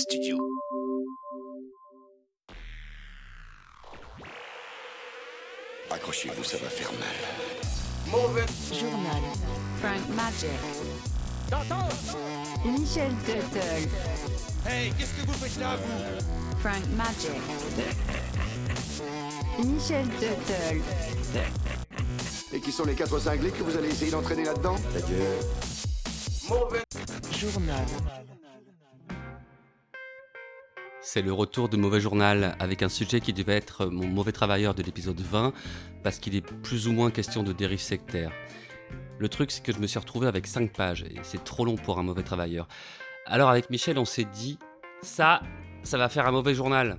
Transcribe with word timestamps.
studio. 0.00 0.38
Accrochez-vous, 5.90 6.44
ça 6.44 6.56
va 6.56 6.68
faire 6.68 6.90
mal. 6.92 7.16
Mauvais 8.10 8.46
Journal. 8.72 9.22
Frank 9.80 10.08
Magic. 10.16 10.50
T'entends 11.50 11.88
Michel 12.64 13.12
Tuttle. 13.26 13.88
Hey, 14.66 14.92
qu'est-ce 14.96 15.14
que 15.20 15.26
vous 15.26 15.34
faites 15.34 15.60
là, 15.60 15.76
vous? 15.76 16.58
Frank 16.60 16.86
Magic. 16.96 17.40
Michel 19.58 20.06
Tuttle. 20.18 20.80
Et 22.52 22.60
qui 22.60 22.72
sont 22.72 22.84
les 22.84 22.94
quatre 22.94 23.18
cinglés 23.18 23.50
que 23.50 23.62
vous 23.62 23.76
allez 23.76 23.88
essayer 23.88 24.10
d'entraîner 24.10 24.44
là-dedans? 24.44 24.76
Adieu. 24.96 25.18
Mauvais 26.48 26.82
Journal. 27.38 27.84
C'est 31.12 31.22
le 31.22 31.32
retour 31.32 31.68
de 31.68 31.76
Mauvais 31.76 32.00
Journal 32.00 32.54
avec 32.60 32.84
un 32.84 32.88
sujet 32.88 33.20
qui 33.20 33.32
devait 33.32 33.56
être 33.56 33.86
mon 33.86 34.06
mauvais 34.06 34.30
travailleur 34.30 34.76
de 34.76 34.82
l'épisode 34.84 35.20
20 35.20 35.52
parce 36.04 36.20
qu'il 36.20 36.36
est 36.36 36.40
plus 36.40 36.86
ou 36.86 36.92
moins 36.92 37.10
question 37.10 37.42
de 37.42 37.52
dérive 37.52 37.80
sectaire. 37.80 38.30
Le 39.18 39.28
truc 39.28 39.50
c'est 39.50 39.60
que 39.60 39.72
je 39.72 39.80
me 39.80 39.88
suis 39.88 39.98
retrouvé 39.98 40.28
avec 40.28 40.46
5 40.46 40.72
pages 40.72 41.02
et 41.02 41.16
c'est 41.24 41.42
trop 41.42 41.64
long 41.64 41.74
pour 41.74 41.98
un 41.98 42.04
mauvais 42.04 42.22
travailleur. 42.22 42.68
Alors 43.26 43.50
avec 43.50 43.70
Michel 43.70 43.98
on 43.98 44.04
s'est 44.04 44.24
dit 44.24 44.60
ça, 45.02 45.42
ça 45.82 45.98
va 45.98 46.08
faire 46.08 46.28
un 46.28 46.30
mauvais 46.30 46.54
journal. 46.54 46.96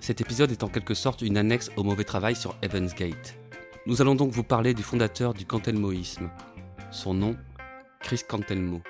Cet 0.00 0.20
épisode 0.20 0.50
est 0.50 0.64
en 0.64 0.68
quelque 0.68 0.94
sorte 0.94 1.22
une 1.22 1.36
annexe 1.36 1.70
au 1.76 1.84
mauvais 1.84 2.02
travail 2.02 2.34
sur 2.34 2.56
Evans 2.60 2.88
Gate. 2.88 3.38
Nous 3.86 4.02
allons 4.02 4.16
donc 4.16 4.32
vous 4.32 4.42
parler 4.42 4.74
du 4.74 4.82
fondateur 4.82 5.32
du 5.32 5.46
cantelmoïsme. 5.46 6.28
Son 6.90 7.14
nom, 7.14 7.36
Chris 8.00 8.22
Cantelmo. 8.28 8.82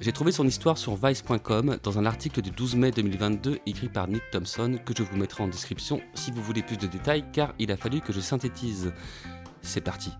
J'ai 0.00 0.12
trouvé 0.12 0.32
son 0.32 0.46
histoire 0.46 0.78
sur 0.78 0.94
vice.com 0.96 1.78
dans 1.82 1.98
un 1.98 2.06
article 2.06 2.42
du 2.42 2.50
12 2.50 2.76
mai 2.76 2.90
2022 2.90 3.58
écrit 3.66 3.88
par 3.88 4.08
Nick 4.08 4.22
Thompson 4.30 4.78
que 4.84 4.94
je 4.96 5.02
vous 5.02 5.16
mettrai 5.16 5.42
en 5.42 5.48
description 5.48 6.00
si 6.14 6.30
vous 6.30 6.42
voulez 6.42 6.62
plus 6.62 6.76
de 6.76 6.86
détails 6.86 7.24
car 7.32 7.54
il 7.58 7.72
a 7.72 7.76
fallu 7.76 8.00
que 8.00 8.12
je 8.12 8.20
synthétise. 8.20 8.92
C'est 9.62 9.80
parti. 9.80 10.10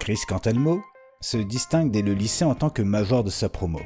Chris 0.00 0.20
Cantelmo 0.28 0.82
se 1.20 1.38
distingue 1.38 1.90
dès 1.90 2.02
le 2.02 2.14
lycée 2.14 2.44
en 2.44 2.54
tant 2.54 2.70
que 2.70 2.82
major 2.82 3.24
de 3.24 3.30
sa 3.30 3.48
promo. 3.48 3.80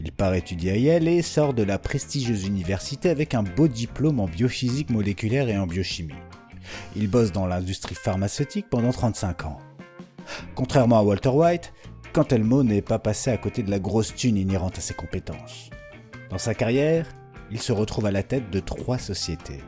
Il 0.00 0.12
part 0.12 0.34
étudier 0.34 0.72
à 0.72 0.76
Yale 0.76 1.08
et 1.08 1.22
sort 1.22 1.54
de 1.54 1.62
la 1.62 1.78
prestigieuse 1.78 2.44
université 2.44 3.10
avec 3.10 3.34
un 3.34 3.42
beau 3.42 3.68
diplôme 3.68 4.20
en 4.20 4.26
biophysique 4.26 4.90
moléculaire 4.90 5.48
et 5.48 5.58
en 5.58 5.66
biochimie. 5.66 6.14
Il 6.94 7.08
bosse 7.08 7.32
dans 7.32 7.46
l'industrie 7.46 7.94
pharmaceutique 7.94 8.68
pendant 8.70 8.92
35 8.92 9.46
ans. 9.46 9.58
Contrairement 10.54 10.98
à 10.98 11.02
Walter 11.02 11.30
White, 11.30 11.72
Cantelmo 12.18 12.64
n'est 12.64 12.82
pas 12.82 12.98
passé 12.98 13.30
à 13.30 13.36
côté 13.36 13.62
de 13.62 13.70
la 13.70 13.78
grosse 13.78 14.12
thune 14.12 14.36
inhérente 14.36 14.76
à 14.76 14.80
ses 14.80 14.92
compétences. 14.92 15.70
Dans 16.30 16.38
sa 16.38 16.52
carrière, 16.52 17.06
il 17.52 17.60
se 17.60 17.70
retrouve 17.70 18.06
à 18.06 18.10
la 18.10 18.24
tête 18.24 18.50
de 18.50 18.58
trois 18.58 18.98
sociétés. 18.98 19.62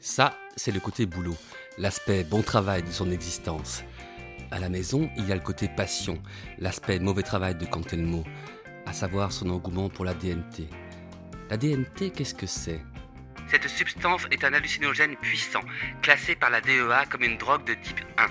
Ça, 0.00 0.34
c'est 0.56 0.72
le 0.72 0.80
côté 0.80 1.06
boulot, 1.06 1.36
l'aspect 1.78 2.24
bon 2.24 2.42
travail 2.42 2.82
de 2.82 2.90
son 2.90 3.12
existence. 3.12 3.84
À 4.50 4.58
la 4.58 4.68
maison, 4.68 5.08
il 5.16 5.28
y 5.28 5.30
a 5.30 5.36
le 5.36 5.40
côté 5.40 5.68
passion, 5.68 6.20
l'aspect 6.58 6.98
mauvais 6.98 7.22
travail 7.22 7.54
de 7.54 7.64
Cantelmo, 7.64 8.24
à 8.84 8.92
savoir 8.92 9.30
son 9.30 9.48
engouement 9.50 9.88
pour 9.88 10.04
la 10.04 10.14
DMT. 10.14 10.68
La 11.48 11.56
DMT, 11.56 12.10
qu'est-ce 12.12 12.34
que 12.34 12.46
c'est? 12.46 12.80
Cette 13.52 13.68
substance 13.68 14.26
est 14.32 14.42
un 14.42 14.52
hallucinogène 14.52 15.14
puissant, 15.14 15.62
classé 16.02 16.34
par 16.34 16.50
la 16.50 16.60
DEA 16.60 17.06
comme 17.08 17.22
une 17.22 17.38
drogue 17.38 17.64
de 17.68 17.74
type 17.74 18.00
1. 18.18 18.26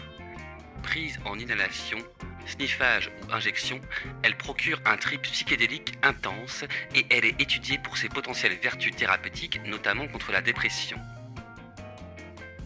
Prise 0.84 1.18
en 1.24 1.40
inhalation, 1.40 2.00
sniffage 2.46 3.12
ou 3.22 3.34
injection, 3.34 3.80
elle 4.24 4.36
procure 4.36 4.82
un 4.86 4.98
trip 4.98 5.22
psychédélique 5.24 5.94
intense 6.04 6.64
et 6.94 7.06
elle 7.10 7.26
est 7.26 7.40
étudiée 7.42 7.78
pour 7.78 7.98
ses 7.98 8.10
potentielles 8.10 8.58
vertus 8.62 8.96
thérapeutiques, 8.96 9.62
notamment 9.66 10.08
contre 10.08 10.32
la 10.32 10.42
dépression. 10.42 10.98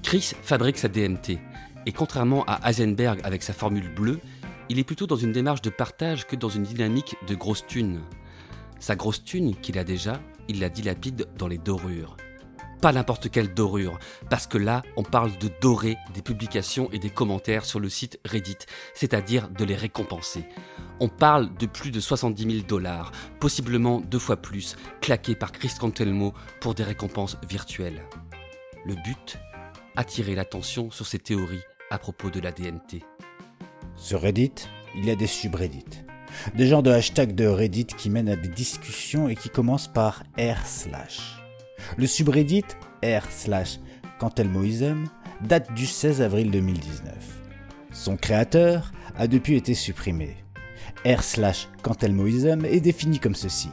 Chris 0.03 0.33
fabrique 0.41 0.77
sa 0.77 0.87
DMT, 0.87 1.39
et 1.85 1.91
contrairement 1.91 2.43
à 2.45 2.69
Heisenberg 2.69 3.19
avec 3.23 3.43
sa 3.43 3.53
formule 3.53 3.89
bleue, 3.89 4.19
il 4.69 4.79
est 4.79 4.83
plutôt 4.83 5.07
dans 5.07 5.15
une 5.15 5.31
démarche 5.31 5.61
de 5.61 5.69
partage 5.69 6.27
que 6.27 6.35
dans 6.35 6.49
une 6.49 6.63
dynamique 6.63 7.15
de 7.27 7.35
grosse 7.35 7.65
thune. 7.65 8.01
Sa 8.79 8.95
grosse 8.95 9.23
thune 9.23 9.55
qu'il 9.55 9.77
a 9.79 9.83
déjà, 9.83 10.21
il 10.47 10.59
la 10.59 10.69
dilapide 10.69 11.27
dans 11.37 11.47
les 11.47 11.57
dorures. 11.57 12.15
Pas 12.81 12.93
n'importe 12.93 13.29
quelle 13.29 13.53
dorure, 13.53 13.99
parce 14.29 14.47
que 14.47 14.57
là, 14.57 14.83
on 14.95 15.03
parle 15.03 15.37
de 15.37 15.49
dorer 15.59 15.97
des 16.13 16.21
publications 16.21 16.89
et 16.91 16.99
des 16.99 17.09
commentaires 17.09 17.65
sur 17.65 17.79
le 17.79 17.89
site 17.89 18.19
Reddit, 18.25 18.57
c'est-à-dire 18.93 19.49
de 19.49 19.65
les 19.65 19.75
récompenser. 19.75 20.45
On 21.01 21.09
parle 21.09 21.53
de 21.55 21.65
plus 21.65 21.91
de 21.91 21.99
70 21.99 22.43
000 22.43 22.65
dollars, 22.65 23.11
possiblement 23.39 23.99
deux 23.99 24.19
fois 24.19 24.37
plus, 24.37 24.77
claqués 25.01 25.35
par 25.35 25.51
Chris 25.51 25.73
Cantelmo 25.77 26.33
pour 26.61 26.73
des 26.73 26.83
récompenses 26.83 27.37
virtuelles. 27.49 28.01
Le 28.85 28.95
but? 28.95 29.37
Attirer 29.97 30.35
l'attention 30.35 30.89
sur 30.89 31.05
ses 31.05 31.19
théories 31.19 31.63
à 31.91 31.97
propos 31.97 32.29
de 32.29 32.39
la 32.39 32.51
DMT. 32.53 33.03
Sur 33.97 34.21
Reddit, 34.21 34.53
il 34.95 35.05
y 35.05 35.11
a 35.11 35.15
des 35.15 35.27
subreddits. 35.27 36.03
Des 36.55 36.67
genres 36.67 36.83
de 36.83 36.91
hashtags 36.91 37.35
de 37.35 37.45
Reddit 37.45 37.87
qui 37.87 38.09
mènent 38.09 38.29
à 38.29 38.37
des 38.37 38.47
discussions 38.47 39.27
et 39.27 39.35
qui 39.35 39.49
commencent 39.49 39.91
par 39.91 40.23
r 40.37 40.65
slash. 40.65 41.38
Le 41.97 42.07
subreddit 42.07 42.65
r 43.03 43.25
slash 43.29 43.79
Cantelmoism 44.19 45.05
date 45.41 45.73
du 45.73 45.85
16 45.85 46.21
avril 46.21 46.51
2019. 46.51 47.13
Son 47.91 48.17
créateur 48.17 48.91
a 49.17 49.27
depuis 49.27 49.55
été 49.55 49.73
supprimé. 49.73 50.35
r 51.05 51.23
slash 51.23 51.67
Cantelmoism 51.81 52.65
est 52.65 52.81
défini 52.81 53.19
comme 53.19 53.35
ceci. 53.35 53.69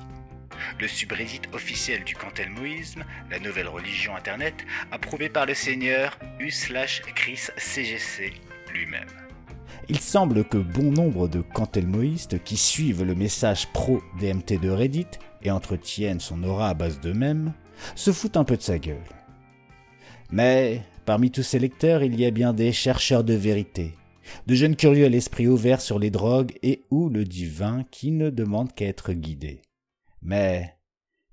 Le 0.80 0.88
subreddit 0.88 1.42
officiel 1.52 2.04
du 2.04 2.14
cantelmoïsme, 2.14 3.04
la 3.30 3.38
nouvelle 3.38 3.68
religion 3.68 4.16
internet, 4.16 4.54
approuvée 4.90 5.28
par 5.28 5.46
le 5.46 5.54
seigneur 5.54 6.18
U 6.40 6.50
slash 6.50 7.02
Chris 7.14 7.48
CGC 7.56 8.32
lui-même. 8.72 9.08
Il 9.88 10.00
semble 10.00 10.44
que 10.44 10.58
bon 10.58 10.90
nombre 10.90 11.28
de 11.28 11.40
cantelmoïstes 11.40 12.42
qui 12.42 12.56
suivent 12.56 13.04
le 13.04 13.14
message 13.14 13.68
pro-DMT 13.72 14.60
de 14.60 14.70
Reddit 14.70 15.06
et 15.42 15.50
entretiennent 15.50 16.20
son 16.20 16.42
aura 16.42 16.70
à 16.70 16.74
base 16.74 17.00
d'eux-mêmes 17.00 17.52
se 17.94 18.12
foutent 18.12 18.36
un 18.36 18.44
peu 18.44 18.56
de 18.56 18.62
sa 18.62 18.78
gueule. 18.78 18.96
Mais 20.30 20.82
parmi 21.04 21.30
tous 21.30 21.42
ces 21.42 21.58
lecteurs, 21.58 22.02
il 22.02 22.18
y 22.18 22.26
a 22.26 22.30
bien 22.30 22.52
des 22.52 22.72
chercheurs 22.72 23.24
de 23.24 23.34
vérité, 23.34 23.94
de 24.46 24.54
jeunes 24.54 24.76
curieux 24.76 25.06
à 25.06 25.08
l'esprit 25.08 25.46
ouvert 25.46 25.80
sur 25.80 25.98
les 25.98 26.10
drogues 26.10 26.54
et 26.62 26.82
ou 26.90 27.08
le 27.08 27.24
divin 27.24 27.84
qui 27.90 28.10
ne 28.10 28.30
demandent 28.30 28.74
qu'à 28.74 28.86
être 28.86 29.12
guidés. 29.12 29.62
Mais 30.22 30.76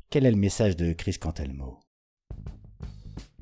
quel 0.10 0.26
est 0.26 0.32
le 0.32 0.38
message 0.38 0.76
de 0.76 0.94
Chris 0.94 1.18
Cantelmo? 1.20 1.80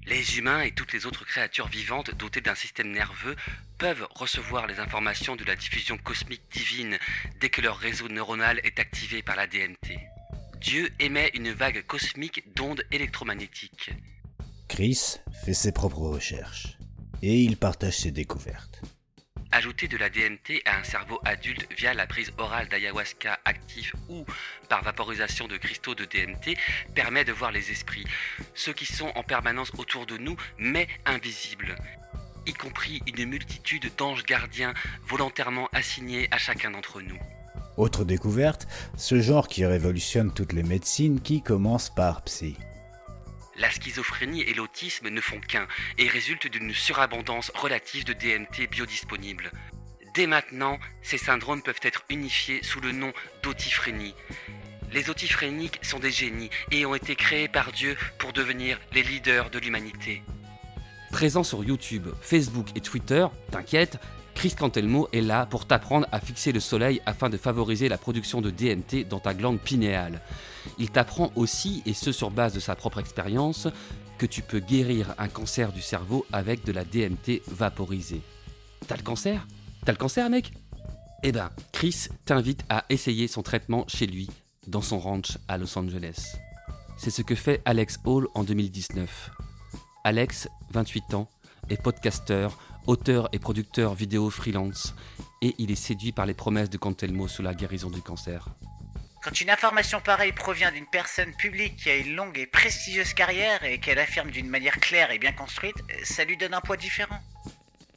Les 0.07 0.37
humains 0.37 0.61
et 0.61 0.71
toutes 0.71 0.93
les 0.93 1.05
autres 1.05 1.25
créatures 1.25 1.67
vivantes 1.67 2.15
dotées 2.17 2.41
d'un 2.41 2.55
système 2.55 2.91
nerveux 2.91 3.35
peuvent 3.77 4.07
recevoir 4.09 4.67
les 4.67 4.79
informations 4.79 5.35
de 5.35 5.43
la 5.43 5.55
diffusion 5.55 5.97
cosmique 5.97 6.41
divine 6.51 6.97
dès 7.39 7.49
que 7.49 7.61
leur 7.61 7.77
réseau 7.77 8.09
neuronal 8.09 8.59
est 8.63 8.79
activé 8.79 9.21
par 9.21 9.35
la 9.35 9.47
DMT. 9.47 10.10
Dieu 10.61 10.91
émet 10.99 11.31
une 11.33 11.51
vague 11.51 11.83
cosmique 11.87 12.43
d'ondes 12.55 12.83
électromagnétiques. 12.91 13.89
Chris 14.67 15.15
fait 15.43 15.55
ses 15.55 15.71
propres 15.71 16.01
recherches 16.01 16.77
et 17.23 17.41
il 17.41 17.57
partage 17.57 17.97
ses 17.97 18.11
découvertes. 18.11 18.79
Ajouter 19.51 19.87
de 19.87 19.97
la 19.97 20.11
DMT 20.11 20.61
à 20.65 20.77
un 20.77 20.83
cerveau 20.83 21.19
adulte 21.25 21.67
via 21.75 21.95
la 21.95 22.05
prise 22.05 22.31
orale 22.37 22.69
d'ayahuasca 22.69 23.39
actif 23.43 23.95
ou 24.07 24.23
par 24.69 24.83
vaporisation 24.83 25.47
de 25.47 25.57
cristaux 25.57 25.95
de 25.95 26.05
DMT 26.05 26.55
permet 26.93 27.25
de 27.25 27.31
voir 27.31 27.51
les 27.51 27.71
esprits, 27.71 28.05
ceux 28.53 28.73
qui 28.73 28.85
sont 28.85 29.11
en 29.15 29.23
permanence 29.23 29.71
autour 29.79 30.05
de 30.05 30.17
nous 30.17 30.37
mais 30.59 30.87
invisibles, 31.05 31.75
y 32.45 32.53
compris 32.53 33.01
une 33.07 33.25
multitude 33.25 33.91
d'anges 33.97 34.25
gardiens 34.25 34.75
volontairement 35.07 35.69
assignés 35.73 36.27
à 36.29 36.37
chacun 36.37 36.69
d'entre 36.69 37.01
nous. 37.01 37.19
Autre 37.77 38.03
découverte, 38.03 38.67
ce 38.97 39.21
genre 39.21 39.47
qui 39.47 39.65
révolutionne 39.65 40.33
toutes 40.33 40.53
les 40.53 40.63
médecines 40.63 41.21
qui 41.21 41.41
commence 41.41 41.89
par 41.89 42.23
psy. 42.23 42.57
La 43.57 43.69
schizophrénie 43.69 44.41
et 44.41 44.53
l'autisme 44.53 45.09
ne 45.09 45.21
font 45.21 45.39
qu'un 45.39 45.67
et 45.97 46.07
résultent 46.07 46.47
d'une 46.47 46.73
surabondance 46.73 47.51
relative 47.55 48.05
de 48.05 48.13
DMT 48.13 48.69
biodisponible. 48.69 49.51
Dès 50.13 50.27
maintenant, 50.27 50.77
ces 51.01 51.17
syndromes 51.17 51.61
peuvent 51.61 51.79
être 51.83 52.03
unifiés 52.09 52.61
sous 52.63 52.81
le 52.81 52.91
nom 52.91 53.13
d'autiphrénie. 53.43 54.15
Les 54.91 55.09
autifréniques 55.09 55.79
sont 55.83 55.99
des 55.99 56.11
génies 56.11 56.49
et 56.71 56.85
ont 56.85 56.95
été 56.95 57.15
créés 57.15 57.47
par 57.47 57.71
Dieu 57.71 57.95
pour 58.17 58.33
devenir 58.33 58.77
les 58.93 59.03
leaders 59.03 59.49
de 59.49 59.59
l'humanité. 59.59 60.21
Présent 61.11 61.43
sur 61.43 61.63
YouTube, 61.63 62.07
Facebook 62.21 62.67
et 62.75 62.81
Twitter, 62.81 63.25
t'inquiète, 63.51 63.99
Chris 64.35 64.55
Cantelmo 64.57 65.07
est 65.13 65.21
là 65.21 65.45
pour 65.45 65.65
t'apprendre 65.65 66.07
à 66.11 66.19
fixer 66.19 66.51
le 66.51 66.59
soleil 66.59 67.01
afin 67.05 67.29
de 67.29 67.37
favoriser 67.37 67.89
la 67.89 67.97
production 67.97 68.41
de 68.41 68.49
DMT 68.49 69.07
dans 69.07 69.19
ta 69.19 69.33
glande 69.33 69.59
pinéale. 69.59 70.21
Il 70.79 70.89
t'apprend 70.89 71.31
aussi, 71.35 71.83
et 71.85 71.93
ce 71.93 72.11
sur 72.11 72.31
base 72.31 72.53
de 72.53 72.59
sa 72.59 72.75
propre 72.75 72.99
expérience, 72.99 73.67
que 74.17 74.25
tu 74.25 74.41
peux 74.41 74.59
guérir 74.59 75.15
un 75.17 75.27
cancer 75.27 75.71
du 75.71 75.81
cerveau 75.81 76.25
avec 76.31 76.63
de 76.63 76.71
la 76.71 76.85
DMT 76.85 77.41
vaporisée. 77.47 78.21
T'as 78.87 78.97
le 78.97 79.03
cancer? 79.03 79.47
T'as 79.85 79.91
le 79.91 79.97
cancer, 79.97 80.29
mec? 80.29 80.53
Eh 81.23 81.31
ben, 81.31 81.49
Chris 81.71 82.07
t'invite 82.25 82.63
à 82.69 82.85
essayer 82.89 83.27
son 83.27 83.43
traitement 83.43 83.85
chez 83.87 84.07
lui, 84.07 84.29
dans 84.67 84.81
son 84.81 84.99
ranch 84.99 85.37
à 85.47 85.57
Los 85.57 85.77
Angeles. 85.77 86.35
C'est 86.97 87.11
ce 87.11 87.21
que 87.21 87.35
fait 87.35 87.61
Alex 87.65 87.99
Hall 88.05 88.27
en 88.33 88.43
2019. 88.43 89.31
Alex, 90.03 90.47
28 90.71 91.13
ans, 91.13 91.29
est 91.69 91.81
podcasteur, 91.81 92.57
auteur 92.87 93.29
et 93.31 93.39
producteur 93.39 93.93
vidéo 93.93 94.29
freelance, 94.29 94.95
et 95.41 95.55
il 95.57 95.71
est 95.71 95.75
séduit 95.75 96.11
par 96.11 96.25
les 96.25 96.33
promesses 96.33 96.69
de 96.69 96.77
Cantelmo 96.77 97.27
sur 97.27 97.43
la 97.43 97.53
guérison 97.53 97.89
du 97.89 98.01
cancer. 98.01 98.47
Quand 99.23 99.39
une 99.39 99.51
information 99.51 100.01
pareille 100.01 100.31
provient 100.31 100.71
d'une 100.71 100.87
personne 100.87 101.31
publique 101.37 101.75
qui 101.75 101.89
a 101.91 101.95
une 101.95 102.15
longue 102.15 102.39
et 102.39 102.47
prestigieuse 102.47 103.13
carrière 103.13 103.63
et 103.63 103.79
qu'elle 103.79 103.99
affirme 103.99 104.31
d'une 104.31 104.49
manière 104.49 104.79
claire 104.79 105.11
et 105.11 105.19
bien 105.19 105.31
construite, 105.31 105.75
ça 106.03 106.23
lui 106.23 106.37
donne 106.37 106.55
un 106.55 106.61
poids 106.61 106.77
différent. 106.77 107.19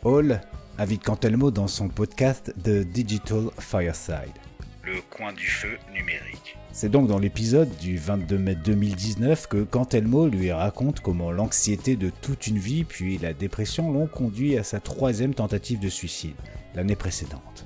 Hall 0.02 0.40
invite 0.78 1.02
Cantelmo 1.02 1.50
dans 1.50 1.69
son 1.69 1.88
podcast 1.88 2.52
The 2.62 2.84
Digital 2.84 3.48
Fireside. 3.58 4.34
Le 4.84 5.00
coin 5.00 5.32
du 5.32 5.46
feu 5.46 5.78
numérique. 5.94 6.58
C'est 6.72 6.90
donc 6.90 7.08
dans 7.08 7.19
l'épisode 7.19 7.75
du 7.78 7.96
22 7.96 8.36
mai 8.36 8.54
2019 8.54 9.46
que 9.46 9.62
Cantelmo 9.62 10.28
lui 10.28 10.52
raconte 10.52 11.00
comment 11.00 11.32
l'anxiété 11.32 11.96
de 11.96 12.10
toute 12.10 12.48
une 12.48 12.58
vie 12.58 12.84
puis 12.84 13.16
la 13.16 13.32
dépression 13.32 13.90
l'ont 13.92 14.06
conduit 14.06 14.58
à 14.58 14.62
sa 14.62 14.81
troisième 14.81 15.34
tentative 15.34 15.78
de 15.78 15.88
suicide, 15.88 16.36
l'année 16.75 16.96
précédente. 16.96 17.64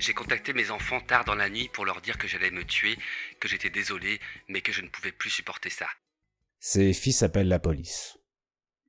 J'ai 0.00 0.12
contacté 0.12 0.52
mes 0.52 0.72
enfants 0.72 1.00
tard 1.00 1.24
dans 1.24 1.36
la 1.36 1.48
nuit 1.48 1.70
pour 1.72 1.84
leur 1.84 2.00
dire 2.00 2.18
que 2.18 2.26
j'allais 2.26 2.50
me 2.50 2.64
tuer, 2.64 2.98
que 3.38 3.46
j'étais 3.46 3.70
désolé, 3.70 4.18
mais 4.48 4.60
que 4.60 4.72
je 4.72 4.82
ne 4.82 4.88
pouvais 4.88 5.12
plus 5.12 5.30
supporter 5.30 5.70
ça. 5.70 5.86
Ses 6.58 6.92
fils 6.94 7.22
appellent 7.22 7.48
la 7.48 7.60
police. 7.60 8.18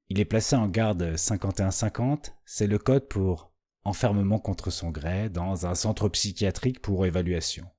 Il 0.10 0.20
est 0.20 0.26
placé 0.26 0.56
en 0.56 0.68
garde 0.68 1.16
51-50, 1.16 2.34
c'est 2.44 2.68
le 2.68 2.80
code 2.80 3.08
pour 3.08 3.51
enfermement 3.84 4.40
contre 4.40 4.70
son 4.70 4.90
gré 4.90 5.30
dans 5.30 5.66
un 5.66 5.76
centre 5.76 6.10
psychiatrique 6.10 6.82
pour 6.82 7.06
évaluation. 7.06 7.70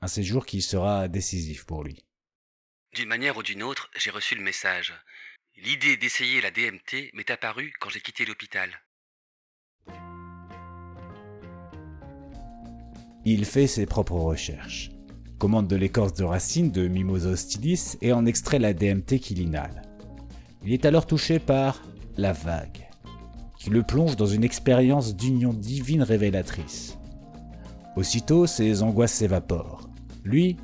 Un 0.00 0.08
séjour 0.08 0.46
qui 0.46 0.62
sera 0.62 1.08
décisif 1.08 1.64
pour 1.64 1.84
lui. 1.84 2.04
D'une 2.94 3.08
manière 3.08 3.36
ou 3.36 3.42
d'une 3.42 3.62
autre, 3.62 3.90
j'ai 3.96 4.10
reçu 4.10 4.34
le 4.34 4.42
message. 4.42 4.92
L'idée 5.56 5.96
d'essayer 5.96 6.40
la 6.40 6.50
DMT 6.50 7.10
m'est 7.14 7.30
apparue 7.30 7.72
quand 7.80 7.88
j'ai 7.88 8.00
quitté 8.00 8.24
l'hôpital. 8.24 8.70
Il 13.24 13.44
fait 13.44 13.68
ses 13.68 13.86
propres 13.86 14.18
recherches, 14.18 14.90
commande 15.38 15.68
de 15.68 15.76
l'écorce 15.76 16.14
de 16.14 16.24
racine 16.24 16.72
de 16.72 16.88
Mimosa 16.88 17.30
hostilis 17.30 17.96
et 18.00 18.12
en 18.12 18.26
extrait 18.26 18.58
la 18.58 18.74
DMT 18.74 19.20
qu'il 19.20 19.40
inhale. 19.40 19.82
Il 20.64 20.72
est 20.72 20.84
alors 20.84 21.06
touché 21.06 21.38
par 21.38 21.82
la 22.16 22.32
vague, 22.32 22.81
qui 23.62 23.70
le 23.70 23.84
plonge 23.84 24.16
dans 24.16 24.26
une 24.26 24.42
expérience 24.42 25.14
d'union 25.14 25.52
divine 25.52 26.02
révélatrice. 26.02 26.98
Aussitôt, 27.94 28.48
ses 28.48 28.82
angoisses 28.82 29.12
s'évaporent. 29.12 29.88
Lui, 30.24 30.56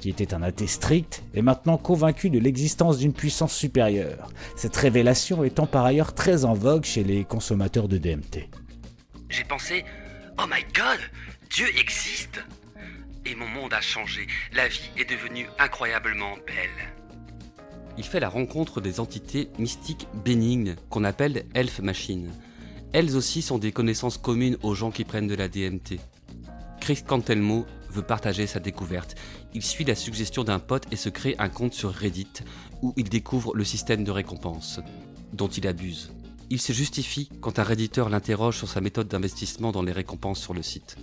qui 0.00 0.08
était 0.08 0.32
un 0.32 0.42
athée 0.42 0.66
strict, 0.66 1.22
est 1.34 1.42
maintenant 1.42 1.76
convaincu 1.76 2.30
de 2.30 2.38
l'existence 2.38 2.96
d'une 2.96 3.12
puissance 3.12 3.54
supérieure, 3.54 4.30
cette 4.56 4.74
révélation 4.74 5.44
étant 5.44 5.66
par 5.66 5.84
ailleurs 5.84 6.14
très 6.14 6.46
en 6.46 6.54
vogue 6.54 6.84
chez 6.84 7.04
les 7.04 7.24
consommateurs 7.24 7.88
de 7.88 7.98
DMT. 7.98 8.48
J'ai 9.28 9.44
pensé, 9.44 9.84
oh 10.38 10.46
my 10.48 10.62
god, 10.74 11.00
Dieu 11.50 11.66
existe 11.78 12.42
Et 13.26 13.34
mon 13.34 13.48
monde 13.48 13.74
a 13.74 13.82
changé, 13.82 14.26
la 14.54 14.68
vie 14.68 14.90
est 14.96 15.10
devenue 15.10 15.46
incroyablement 15.58 16.36
belle. 16.46 17.05
Il 17.98 18.04
fait 18.04 18.20
la 18.20 18.28
rencontre 18.28 18.80
des 18.80 19.00
entités 19.00 19.48
mystiques 19.58 20.06
bénignes 20.24 20.76
qu'on 20.90 21.04
appelle 21.04 21.46
elf 21.54 21.80
machines. 21.80 22.30
Elles 22.92 23.16
aussi 23.16 23.42
sont 23.42 23.58
des 23.58 23.72
connaissances 23.72 24.18
communes 24.18 24.58
aux 24.62 24.74
gens 24.74 24.90
qui 24.90 25.04
prennent 25.04 25.26
de 25.26 25.34
la 25.34 25.48
DMT. 25.48 25.98
Chris 26.80 27.02
Cantelmo 27.06 27.66
veut 27.90 28.02
partager 28.02 28.46
sa 28.46 28.60
découverte. 28.60 29.16
Il 29.54 29.62
suit 29.62 29.84
la 29.84 29.94
suggestion 29.94 30.44
d'un 30.44 30.58
pote 30.58 30.84
et 30.92 30.96
se 30.96 31.08
crée 31.08 31.34
un 31.38 31.48
compte 31.48 31.72
sur 31.72 31.90
Reddit 31.90 32.28
où 32.82 32.92
il 32.96 33.08
découvre 33.08 33.54
le 33.54 33.64
système 33.64 34.04
de 34.04 34.10
récompense 34.10 34.80
dont 35.32 35.48
il 35.48 35.66
abuse. 35.66 36.12
Il 36.50 36.60
se 36.60 36.72
justifie 36.72 37.28
quand 37.40 37.58
un 37.58 37.64
redditeur 37.64 38.08
l'interroge 38.08 38.58
sur 38.58 38.68
sa 38.68 38.80
méthode 38.80 39.08
d'investissement 39.08 39.72
dans 39.72 39.82
les 39.82 39.92
récompenses 39.92 40.40
sur 40.40 40.54
le 40.54 40.62
site. 40.62 40.96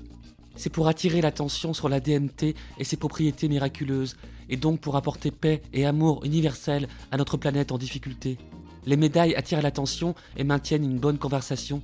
C'est 0.56 0.69
pour 0.69 0.88
attirer 0.88 1.22
l'attention 1.22 1.74
sur 1.74 1.89
la 1.89 2.00
DMT 2.00 2.56
et 2.78 2.84
ses 2.84 2.98
propriétés 2.98 3.50
miraculeuses, 3.50 4.16
et 4.50 4.57
donc 4.57 4.80
pour 4.80 4.95
apporter 4.95 5.31
paix 5.31 5.62
et 5.74 5.86
amour 5.86 6.24
universel 6.25 6.88
à 7.12 7.18
notre 7.18 7.38
planète 7.38 7.72
en 7.72 7.78
difficulté. 7.78 8.38
Les 8.86 8.98
médailles 8.98 9.36
attirent 9.36 9.62
l'attention 9.62 10.16
et 10.36 10.44
maintiennent 10.44 10.84
une 10.84 11.00
bonne 11.00 11.18
conversation. 11.18 11.81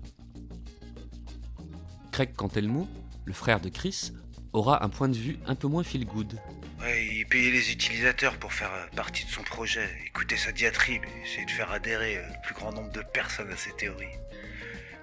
Craig 2.11 2.33
Cantelmo, 2.35 2.87
le 3.25 3.33
frère 3.33 3.61
de 3.61 3.69
Chris, 3.69 4.11
aura 4.53 4.83
un 4.83 4.89
point 4.89 5.09
de 5.09 5.15
vue 5.15 5.37
un 5.45 5.55
peu 5.55 5.67
moins 5.67 5.83
feel 5.83 6.05
good. 6.05 6.39
Ouais, 6.81 7.07
il 7.13 7.25
payait 7.25 7.51
les 7.51 7.71
utilisateurs 7.71 8.37
pour 8.37 8.53
faire 8.53 8.73
euh, 8.73 8.87
partie 8.95 9.25
de 9.25 9.29
son 9.29 9.43
projet, 9.43 9.87
écouter 10.07 10.37
sa 10.37 10.51
diatribe, 10.51 11.03
essayer 11.23 11.45
de 11.45 11.51
faire 11.51 11.71
adhérer 11.71 12.17
euh, 12.17 12.27
le 12.27 12.41
plus 12.45 12.55
grand 12.55 12.71
nombre 12.71 12.91
de 12.91 13.01
personnes 13.13 13.51
à 13.51 13.57
ses 13.57 13.71
théories. 13.73 14.07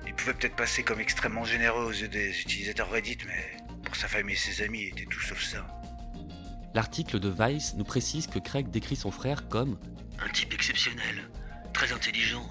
Il 0.06 0.14
pouvait 0.14 0.32
peut-être 0.34 0.56
passer 0.56 0.82
comme 0.82 1.00
extrêmement 1.00 1.44
généreux 1.44 1.84
aux 1.84 1.90
yeux 1.92 2.08
des 2.08 2.40
utilisateurs 2.40 2.90
Reddit, 2.90 3.18
mais 3.26 3.56
pour 3.84 3.94
sa 3.94 4.08
famille 4.08 4.34
et 4.34 4.38
ses 4.38 4.62
amis, 4.62 4.82
il 4.82 4.88
était 4.88 5.04
tout 5.04 5.20
sauf 5.20 5.42
ça. 5.42 5.66
L'article 6.76 7.20
de 7.20 7.30
Vice 7.30 7.72
nous 7.78 7.84
précise 7.84 8.26
que 8.26 8.38
Craig 8.38 8.68
décrit 8.68 8.96
son 8.96 9.10
frère 9.10 9.48
comme 9.48 9.78
un 10.22 10.28
type 10.28 10.52
exceptionnel, 10.52 11.30
très 11.72 11.90
intelligent, 11.90 12.46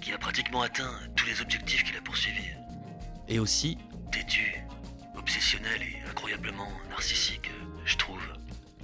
qui 0.00 0.10
a 0.14 0.16
pratiquement 0.16 0.62
atteint 0.62 0.90
tous 1.16 1.26
les 1.26 1.38
objectifs 1.42 1.84
qu'il 1.84 1.94
a 1.94 2.00
poursuivis. 2.00 2.48
Et 3.28 3.38
aussi 3.38 3.76
têtu, 4.10 4.64
obsessionnel 5.18 5.82
et 5.82 6.08
incroyablement 6.08 6.66
narcissique, 6.88 7.50
je 7.84 7.98
trouve. 7.98 8.22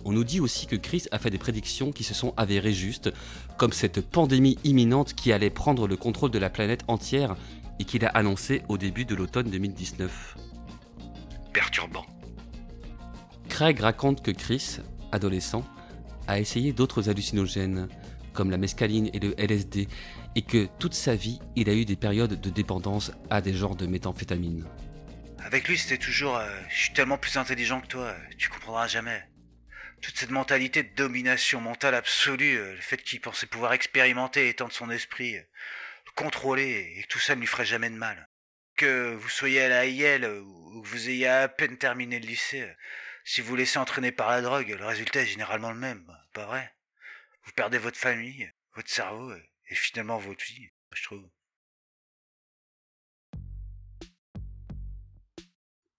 On 0.05 0.13
nous 0.13 0.25
dit 0.25 0.39
aussi 0.39 0.67
que 0.67 0.77
Chris 0.77 1.07
a 1.13 1.19
fait 1.19 1.31
des 1.31 1.39
prédictions 1.39 1.91
qui 1.91 2.05
se 2.05 2.13
sont 2.13 2.35
avérées 2.37 2.75
justes, 2.75 3.11
comme 3.57 3.73
cette 3.73 4.03
pandémie 4.03 4.59
imminente 4.65 5.15
qui 5.15 5.33
allait 5.33 5.49
prendre 5.49 5.89
le 5.89 5.97
contrôle 5.97 6.31
de 6.31 6.39
la 6.39 6.51
planète 6.51 6.85
entière 6.89 7.37
et 7.79 7.85
qu'il 7.85 8.05
a 8.05 8.11
annoncé 8.11 8.61
au 8.69 8.77
début 8.77 9.07
de 9.07 9.15
l'automne 9.15 9.49
2019. 9.49 10.37
Perturbant. 11.55 12.05
Craig 13.59 13.81
raconte 13.81 14.25
que 14.25 14.31
Chris, 14.31 14.79
adolescent, 15.11 15.67
a 16.29 16.39
essayé 16.39 16.73
d'autres 16.73 17.09
hallucinogènes, 17.09 17.89
comme 18.33 18.53
la 18.53 18.57
mescaline 18.57 19.11
et 19.13 19.19
le 19.19 19.35
LSD, 19.37 19.89
et 20.37 20.43
que 20.43 20.69
toute 20.79 20.95
sa 20.95 21.17
vie, 21.17 21.41
il 21.57 21.69
a 21.69 21.75
eu 21.75 21.85
des 21.85 21.97
périodes 21.97 22.41
de 22.41 22.51
dépendance 22.51 23.11
à 23.31 23.41
des 23.41 23.53
genres 23.53 23.75
de 23.75 23.89
méthamphétamine. 23.89 24.65
Avec 25.41 25.67
lui, 25.67 25.77
c'était 25.77 25.99
toujours 25.99 26.37
euh, 26.37 26.49
Je 26.71 26.83
suis 26.83 26.93
tellement 26.93 27.19
plus 27.19 27.37
intelligent 27.37 27.81
que 27.81 27.89
toi, 27.89 28.15
tu 28.39 28.49
comprendras 28.49 28.87
jamais. 28.87 29.25
Toute 30.03 30.17
cette 30.17 30.31
mentalité 30.31 30.85
de 30.85 30.95
domination 30.95 31.61
mentale 31.61 31.97
absolue, 31.97 32.59
euh, 32.59 32.77
le 32.77 32.81
fait 32.81 33.03
qu'il 33.03 33.21
pensait 33.21 33.49
pouvoir 33.49 33.73
expérimenter 33.73 34.49
étendre 34.49 34.73
son 34.73 34.89
esprit, 34.89 35.35
euh, 35.35 35.43
le 36.07 36.13
contrôler, 36.15 36.95
et 36.97 37.03
que 37.03 37.09
tout 37.09 37.19
ça 37.19 37.35
ne 37.35 37.41
lui 37.41 37.49
ferait 37.49 37.67
jamais 37.67 37.91
de 37.91 37.97
mal. 37.97 38.29
Que 38.77 39.17
vous 39.17 39.29
soyez 39.29 39.63
à 39.63 39.69
la 39.69 39.87
IL 39.87 40.25
ou 40.25 40.81
que 40.81 40.87
vous 40.87 41.09
ayez 41.09 41.27
à 41.27 41.49
peine 41.49 41.77
terminé 41.77 42.21
le 42.21 42.27
lycée, 42.29 42.69
si 43.29 43.43
vous 43.43 43.57
laissez 43.57 43.79
entraîner 43.79 44.11
par 44.11 44.31
la 44.31 44.41
drogue, 44.41 44.75
le 44.79 44.87
résultat 44.87 45.21
est 45.21 45.27
généralement 45.27 45.71
le 45.71 45.79
même, 45.79 46.03
pas 46.33 46.47
vrai? 46.47 46.73
Vous 47.45 47.53
perdez 47.55 47.77
votre 47.77 47.99
famille, 47.99 48.51
votre 48.75 48.89
cerveau 48.89 49.31
et 49.69 49.75
finalement 49.75 50.17
votre 50.17 50.43
vie, 50.47 50.71
je 50.93 51.03
trouve. 51.03 51.29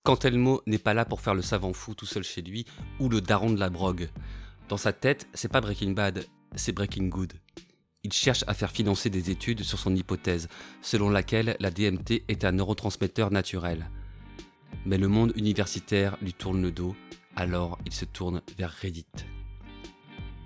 Cantelmo 0.01 0.63
n'est 0.65 0.79
pas 0.79 0.95
là 0.95 1.05
pour 1.05 1.21
faire 1.21 1.35
le 1.35 1.43
savant 1.43 1.71
fou 1.71 1.93
tout 1.93 2.07
seul 2.07 2.23
chez 2.23 2.41
lui 2.41 2.65
ou 2.99 3.09
le 3.09 3.21
daron 3.21 3.51
de 3.51 3.59
la 3.59 3.69
brogue. 3.69 4.09
Dans 4.67 4.77
sa 4.77 4.91
tête, 4.91 5.27
c'est 5.35 5.51
pas 5.51 5.61
Breaking 5.61 5.91
Bad, 5.91 6.25
c'est 6.55 6.71
Breaking 6.71 7.09
Good. 7.09 7.33
Il 8.01 8.11
cherche 8.11 8.43
à 8.47 8.55
faire 8.55 8.71
financer 8.71 9.11
des 9.11 9.29
études 9.29 9.61
sur 9.61 9.77
son 9.77 9.95
hypothèse, 9.95 10.47
selon 10.81 11.11
laquelle 11.11 11.57
la 11.59 11.69
DMT 11.69 12.23
est 12.27 12.43
un 12.43 12.53
neurotransmetteur 12.53 13.29
naturel. 13.29 13.91
Mais 14.85 14.97
le 14.97 15.07
monde 15.07 15.33
universitaire 15.35 16.17
lui 16.21 16.33
tourne 16.33 16.61
le 16.61 16.71
dos, 16.71 16.95
alors 17.39 17.79
il 17.85 17.93
se 17.93 18.05
tourne 18.05 18.41
vers 18.57 18.71
Reddit. 18.71 19.05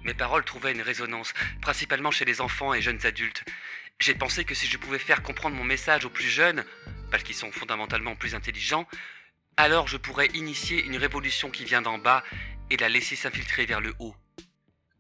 Mes 0.04 0.14
paroles 0.14 0.46
trouvaient 0.46 0.74
une 0.74 0.82
résonance, 0.82 1.34
principalement 1.62 2.12
chez 2.12 2.24
les 2.24 2.40
enfants 2.40 2.74
et 2.74 2.82
jeunes 2.82 3.04
adultes. 3.06 3.44
J'ai 4.00 4.14
pensé 4.14 4.46
que 4.46 4.54
si 4.54 4.68
je 4.68 4.78
pouvais 4.78 5.00
faire 5.00 5.24
comprendre 5.24 5.56
mon 5.56 5.64
message 5.64 6.06
aux 6.06 6.10
plus 6.10 6.28
jeunes, 6.28 6.64
parce 7.10 7.24
qu'ils 7.24 7.36
sont 7.36 7.52
fondamentalement 7.52 8.16
plus 8.16 8.36
intelligents, 8.36 8.88
alors 9.58 9.88
je 9.88 9.98
pourrais 9.98 10.28
initier 10.36 10.84
une 10.86 10.98
révolution 10.98 11.50
qui 11.50 11.66
vient 11.66 11.82
d'en 11.82 11.98
bas 11.98 12.24
et 12.70 12.78
la 12.78 12.90
laisser 12.90 13.16
s'infiltrer 13.16 13.66
vers 13.66 13.82
le 13.82 13.94
haut. 14.00 14.16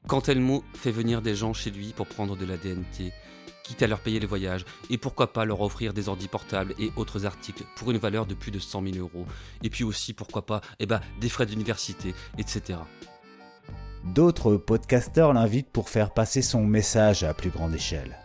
Cantelmo 0.07 0.65
fait 0.73 0.91
venir 0.91 1.21
des 1.21 1.35
gens 1.35 1.53
chez 1.53 1.69
lui 1.69 1.93
pour 1.95 2.07
prendre 2.07 2.35
de 2.35 2.45
la 2.45 2.57
DMT, 2.57 3.13
quitte 3.63 3.81
à 3.81 3.87
leur 3.87 3.99
payer 3.99 4.19
les 4.19 4.27
voyages, 4.27 4.65
et 4.89 4.97
pourquoi 4.97 5.33
pas 5.33 5.45
leur 5.45 5.61
offrir 5.61 5.93
des 5.93 6.09
ordi 6.09 6.27
portables 6.27 6.75
et 6.79 6.91
autres 6.95 7.25
articles 7.25 7.63
pour 7.75 7.91
une 7.91 7.97
valeur 7.97 8.25
de 8.25 8.33
plus 8.33 8.51
de 8.51 8.59
100 8.59 8.83
000 8.93 8.97
euros, 8.97 9.25
et 9.63 9.69
puis 9.69 9.83
aussi 9.83 10.13
pourquoi 10.13 10.45
pas 10.45 10.61
eh 10.79 10.85
ben, 10.85 11.01
des 11.19 11.29
frais 11.29 11.45
d'université, 11.45 12.13
etc. 12.37 12.79
D'autres 14.03 14.57
podcasteurs 14.57 15.33
l'invitent 15.33 15.71
pour 15.71 15.89
faire 15.89 16.13
passer 16.13 16.41
son 16.41 16.65
message 16.65 17.23
à 17.23 17.33
plus 17.33 17.49
grande 17.49 17.73
échelle. 17.73 18.17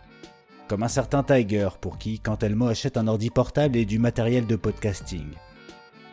Comme 0.67 0.83
un 0.83 0.89
certain 0.89 1.23
Tiger 1.23 1.69
pour 1.81 1.97
qui 1.97 2.19
Cantelmo 2.19 2.67
achète 2.67 2.97
un 2.97 3.07
ordi 3.07 3.29
portable 3.29 3.77
et 3.77 3.85
du 3.85 3.97
matériel 3.97 4.45
de 4.45 4.55
podcasting 4.55 5.31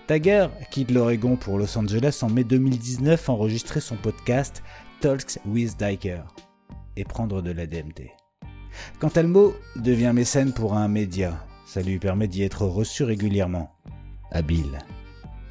Tiger 0.06 0.46
quitte 0.70 0.92
l'Oregon 0.92 1.36
pour 1.36 1.58
Los 1.58 1.76
Angeles 1.76 2.20
en 2.22 2.30
mai 2.30 2.44
2019 2.44 3.28
enregistrer 3.28 3.80
son 3.80 3.96
podcast 3.96 4.62
Talks 5.00 5.40
with 5.44 5.76
Tiger 5.76 6.22
et 6.96 7.04
prendre 7.04 7.42
de 7.42 7.50
la 7.50 7.66
DMT. 7.66 8.25
Cantelmo 8.98 9.54
devient 9.76 10.12
mécène 10.14 10.52
pour 10.52 10.74
un 10.74 10.88
média. 10.88 11.44
Ça 11.66 11.82
lui 11.82 11.98
permet 11.98 12.28
d'y 12.28 12.42
être 12.42 12.66
reçu 12.66 13.04
régulièrement. 13.04 13.70
Habile. 14.30 14.78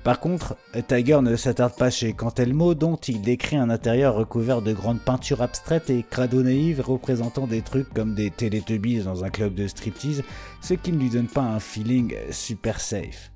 Par 0.06 0.20
contre, 0.20 0.56
Tiger 0.88 1.20
ne 1.24 1.36
s'attarde 1.36 1.76
pas 1.76 1.90
chez 1.90 2.14
Cantelmo, 2.14 2.76
dont 2.76 2.96
il 2.96 3.22
décrit 3.22 3.56
un 3.56 3.72
intérieur 3.72 4.14
recouvert 4.14 4.62
de 4.62 4.72
grandes 4.72 5.02
peintures 5.02 5.42
abstraites 5.42 5.90
et 5.90 6.06
crado 6.08 6.44
naïves 6.44 6.80
représentant 6.80 7.48
des 7.48 7.64
trucs 7.64 7.92
comme 7.92 8.14
des 8.14 8.30
Teletubbies 8.30 9.00
dans 9.00 9.24
un 9.24 9.32
club 9.32 9.56
de 9.56 9.66
striptease, 9.66 10.22
ce 10.62 10.76
qui 10.76 10.92
ne 10.92 11.00
lui 11.00 11.10
donne 11.10 11.28
pas 11.28 11.42
un 11.42 11.60
feeling 11.60 12.14
super 12.30 12.80
safe. 12.80 13.32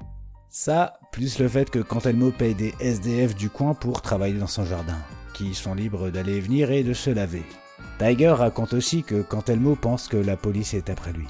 Ça, 0.51 1.00
plus 1.12 1.39
le 1.39 1.48
fait 1.48 1.72
que 1.72 1.79
Cantelmo 1.79 2.29
paye 2.29 2.53
des 2.53 2.75
SDF 2.79 3.36
du 3.36 3.50
coin 3.50 3.74
pour 3.74 4.03
travailler 4.03 4.38
dans 4.38 4.46
son 4.46 4.65
jardin, 4.65 4.98
qui 5.34 5.55
sont 5.55 5.74
libres 5.74 6.12
d'aller 6.12 6.38
et 6.38 6.39
venir 6.39 6.69
et 6.69 6.84
de 6.84 6.93
se 6.93 7.10
laver. 7.10 7.46
Tiger 7.98 8.30
raconte 8.30 8.74
aussi 8.74 9.04
que 9.04 9.22
Cantelmo 9.22 9.76
pense 9.76 10.08
que 10.08 10.18
la 10.18 10.38
police 10.38 10.74
est 10.74 10.90
après 10.90 11.12
lui. 11.12 11.28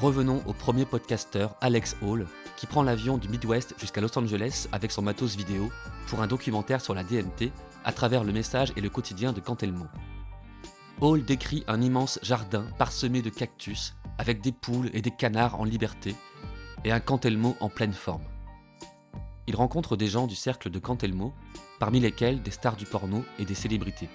Revenons 0.00 0.42
au 0.46 0.52
premier 0.52 0.84
podcasteur, 0.84 1.56
Alex 1.62 1.96
Hall, 2.02 2.26
qui 2.56 2.66
prend 2.66 2.82
l'avion 2.82 3.16
du 3.16 3.28
Midwest 3.28 3.74
jusqu'à 3.78 4.00
Los 4.00 4.18
Angeles 4.18 4.68
avec 4.72 4.92
son 4.92 5.00
matos 5.02 5.36
vidéo 5.36 5.70
pour 6.08 6.20
un 6.20 6.26
documentaire 6.26 6.80
sur 6.80 6.94
la 6.94 7.02
DMT 7.02 7.50
à 7.84 7.92
travers 7.92 8.24
le 8.24 8.32
message 8.32 8.72
et 8.76 8.80
le 8.80 8.90
quotidien 8.90 9.32
de 9.32 9.40
Cantelmo. 9.40 9.86
Hall 11.00 11.24
décrit 11.24 11.64
un 11.68 11.80
immense 11.80 12.18
jardin 12.22 12.66
parsemé 12.78 13.22
de 13.22 13.30
cactus 13.30 13.94
avec 14.18 14.42
des 14.42 14.52
poules 14.52 14.90
et 14.92 15.02
des 15.02 15.10
canards 15.10 15.60
en 15.60 15.64
liberté 15.64 16.14
et 16.84 16.92
un 16.92 17.00
Cantelmo 17.00 17.56
en 17.60 17.68
pleine 17.68 17.92
forme. 17.92 18.24
Il 19.46 19.56
rencontre 19.56 19.96
des 19.96 20.08
gens 20.08 20.26
du 20.26 20.34
cercle 20.34 20.70
de 20.70 20.78
Cantelmo, 20.78 21.32
parmi 21.78 22.00
lesquels 22.00 22.42
des 22.42 22.50
stars 22.50 22.76
du 22.76 22.84
porno 22.84 23.24
et 23.38 23.44
des 23.44 23.54
célébrités. 23.54 24.08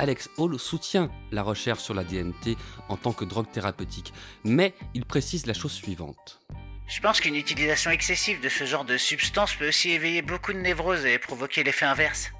Alex 0.00 0.30
Hall 0.38 0.58
soutient 0.58 1.10
la 1.30 1.42
recherche 1.42 1.82
sur 1.82 1.92
la 1.92 2.04
DMT 2.04 2.56
en 2.88 2.96
tant 2.96 3.12
que 3.12 3.26
drogue 3.26 3.50
thérapeutique, 3.52 4.14
mais 4.44 4.72
il 4.94 5.04
précise 5.04 5.44
la 5.44 5.52
chose 5.52 5.72
suivante. 5.72 6.40
Je 6.88 7.02
pense 7.02 7.20
qu'une 7.20 7.36
utilisation 7.36 7.90
excessive 7.90 8.40
de 8.40 8.48
ce 8.48 8.64
genre 8.64 8.86
de 8.86 8.96
substance 8.96 9.54
peut 9.56 9.68
aussi 9.68 9.90
éveiller 9.90 10.22
beaucoup 10.22 10.54
de 10.54 10.58
névroses 10.58 11.04
et 11.04 11.18
provoquer 11.18 11.64
l'effet 11.64 11.84
inverse. 11.84 12.32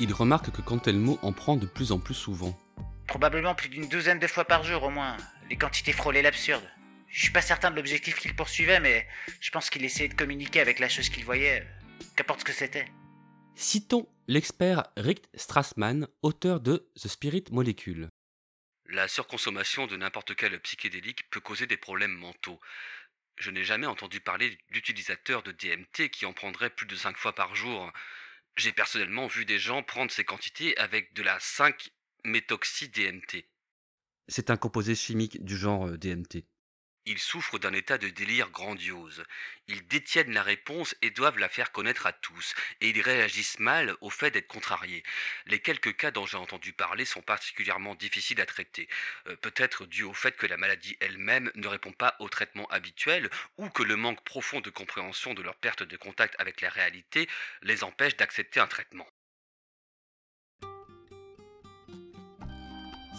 Il 0.00 0.12
remarque 0.12 0.50
que 0.50 0.60
Cantelmo 0.60 1.18
en 1.22 1.32
prend 1.32 1.56
de 1.56 1.64
plus 1.64 1.92
en 1.92 1.98
plus 1.98 2.12
souvent. 2.12 2.54
Probablement 3.06 3.54
plus 3.54 3.70
d'une 3.70 3.88
douzaine 3.88 4.18
de 4.18 4.26
fois 4.26 4.44
par 4.44 4.62
jour 4.62 4.82
au 4.82 4.90
moins. 4.90 5.16
Les 5.48 5.56
quantités 5.56 5.92
frôlaient 5.92 6.20
l'absurde. 6.20 6.68
Je 7.08 7.22
suis 7.22 7.32
pas 7.32 7.40
certain 7.40 7.70
de 7.70 7.76
l'objectif 7.76 8.18
qu'il 8.20 8.36
poursuivait, 8.36 8.80
mais 8.80 9.06
je 9.40 9.50
pense 9.50 9.70
qu'il 9.70 9.82
essayait 9.82 10.10
de 10.10 10.14
communiquer 10.14 10.60
avec 10.60 10.78
la 10.78 10.90
chose 10.90 11.08
qu'il 11.08 11.24
voyait, 11.24 11.66
qu'importe 12.16 12.40
ce 12.40 12.44
que 12.44 12.52
c'était. 12.52 12.84
Citons 13.60 14.08
l'expert 14.28 14.84
Rick 14.96 15.24
Strassman, 15.34 16.06
auteur 16.22 16.60
de 16.60 16.88
The 16.94 17.08
Spirit 17.08 17.46
Molecule. 17.50 18.08
La 18.88 19.08
surconsommation 19.08 19.88
de 19.88 19.96
n'importe 19.96 20.36
quel 20.36 20.60
psychédélique 20.60 21.28
peut 21.30 21.40
causer 21.40 21.66
des 21.66 21.76
problèmes 21.76 22.12
mentaux. 22.12 22.60
Je 23.36 23.50
n'ai 23.50 23.64
jamais 23.64 23.88
entendu 23.88 24.20
parler 24.20 24.56
d'utilisateurs 24.70 25.42
de 25.42 25.50
DMT 25.50 26.08
qui 26.08 26.24
en 26.24 26.32
prendraient 26.32 26.70
plus 26.70 26.86
de 26.86 26.94
5 26.94 27.16
fois 27.16 27.34
par 27.34 27.56
jour. 27.56 27.92
J'ai 28.56 28.72
personnellement 28.72 29.26
vu 29.26 29.44
des 29.44 29.58
gens 29.58 29.82
prendre 29.82 30.12
ces 30.12 30.22
quantités 30.22 30.78
avec 30.78 31.12
de 31.14 31.24
la 31.24 31.38
5-méthoxy-DMT. 31.38 33.44
C'est 34.28 34.50
un 34.50 34.56
composé 34.56 34.94
chimique 34.94 35.44
du 35.44 35.56
genre 35.56 35.88
euh, 35.88 35.98
DMT. 35.98 36.44
Ils 37.10 37.18
souffrent 37.18 37.58
d'un 37.58 37.72
état 37.72 37.96
de 37.96 38.10
délire 38.10 38.50
grandiose. 38.50 39.24
Ils 39.66 39.88
détiennent 39.88 40.34
la 40.34 40.42
réponse 40.42 40.94
et 41.00 41.08
doivent 41.08 41.38
la 41.38 41.48
faire 41.48 41.72
connaître 41.72 42.04
à 42.04 42.12
tous, 42.12 42.54
et 42.82 42.90
ils 42.90 43.00
réagissent 43.00 43.60
mal 43.60 43.96
au 44.02 44.10
fait 44.10 44.30
d'être 44.30 44.46
contrariés. 44.46 45.02
Les 45.46 45.58
quelques 45.58 45.96
cas 45.96 46.10
dont 46.10 46.26
j'ai 46.26 46.36
entendu 46.36 46.74
parler 46.74 47.06
sont 47.06 47.22
particulièrement 47.22 47.94
difficiles 47.94 48.42
à 48.42 48.46
traiter, 48.46 48.90
euh, 49.26 49.36
peut-être 49.36 49.86
dû 49.86 50.02
au 50.02 50.12
fait 50.12 50.36
que 50.36 50.46
la 50.46 50.58
maladie 50.58 50.98
elle-même 51.00 51.50
ne 51.54 51.66
répond 51.66 51.92
pas 51.92 52.14
au 52.18 52.28
traitement 52.28 52.66
habituel, 52.66 53.30
ou 53.56 53.70
que 53.70 53.82
le 53.82 53.96
manque 53.96 54.22
profond 54.22 54.60
de 54.60 54.68
compréhension 54.68 55.32
de 55.32 55.40
leur 55.40 55.56
perte 55.56 55.82
de 55.82 55.96
contact 55.96 56.34
avec 56.38 56.60
la 56.60 56.68
réalité 56.68 57.26
les 57.62 57.84
empêche 57.84 58.18
d'accepter 58.18 58.60
un 58.60 58.66
traitement. 58.66 59.08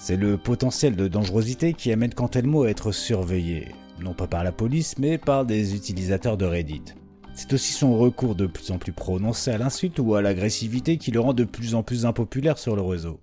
C'est 0.02 0.16
le 0.16 0.38
potentiel 0.38 0.96
de 0.96 1.10
dangerosité 1.10 1.74
qui 1.74 1.92
amène 1.92 2.14
Cantelmo 2.14 2.64
à 2.64 2.70
être 2.70 2.94
surveillé, 2.94 3.68
non 4.02 4.14
pas 4.14 4.28
par 4.28 4.46
la 4.46 4.54
police, 4.54 4.98
mais 4.98 5.18
par 5.18 5.46
des 5.46 5.76
utilisateurs 5.76 6.38
de 6.38 6.46
Reddit. 6.46 6.96
C'est 7.36 7.52
aussi 7.52 7.74
son 7.74 7.98
recours 7.98 8.34
de 8.34 8.48
plus 8.48 8.72
en 8.72 8.78
plus 8.78 8.94
prononcé 8.94 9.52
à 9.52 9.58
l'insulte 9.58 10.00
ou 10.00 10.16
à 10.16 10.22
l'agressivité 10.22 10.98
qui 10.98 11.12
le 11.12 11.20
rend 11.20 11.34
de 11.34 11.44
plus 11.44 11.76
en 11.76 11.84
plus 11.84 12.06
impopulaire 12.06 12.58
sur 12.58 12.78
le 12.78 12.82
réseau. 12.82 13.20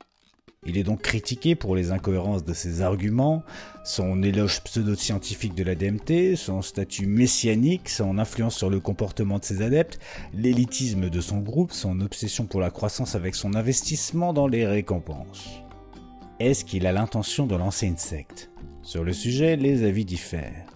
Il 0.66 0.76
est 0.76 0.82
donc 0.82 1.00
critiqué 1.00 1.54
pour 1.54 1.76
les 1.76 1.92
incohérences 1.92 2.44
de 2.44 2.52
ses 2.52 2.82
arguments, 2.82 3.42
son 3.82 4.22
éloge 4.22 4.62
pseudo-scientifique 4.62 5.54
de 5.54 5.64
la 5.64 5.76
DMT, 5.76 6.36
son 6.36 6.60
statut 6.60 7.06
messianique, 7.06 7.88
son 7.88 8.18
influence 8.18 8.54
sur 8.54 8.68
le 8.68 8.80
comportement 8.80 9.38
de 9.38 9.44
ses 9.44 9.62
adeptes, 9.62 9.98
l'élitisme 10.34 11.08
de 11.08 11.20
son 11.22 11.38
groupe, 11.38 11.72
son 11.72 12.02
obsession 12.02 12.44
pour 12.44 12.60
la 12.60 12.70
croissance 12.70 13.14
avec 13.14 13.34
son 13.34 13.54
investissement 13.54 14.34
dans 14.34 14.46
les 14.46 14.66
récompenses. 14.66 15.65
Est-ce 16.38 16.66
qu'il 16.66 16.86
a 16.86 16.92
l'intention 16.92 17.46
de 17.46 17.56
lancer 17.56 17.86
une 17.86 17.96
secte? 17.96 18.50
Sur 18.82 19.04
le 19.04 19.14
sujet, 19.14 19.56
les 19.56 19.84
avis 19.84 20.04
diffèrent. 20.04 20.66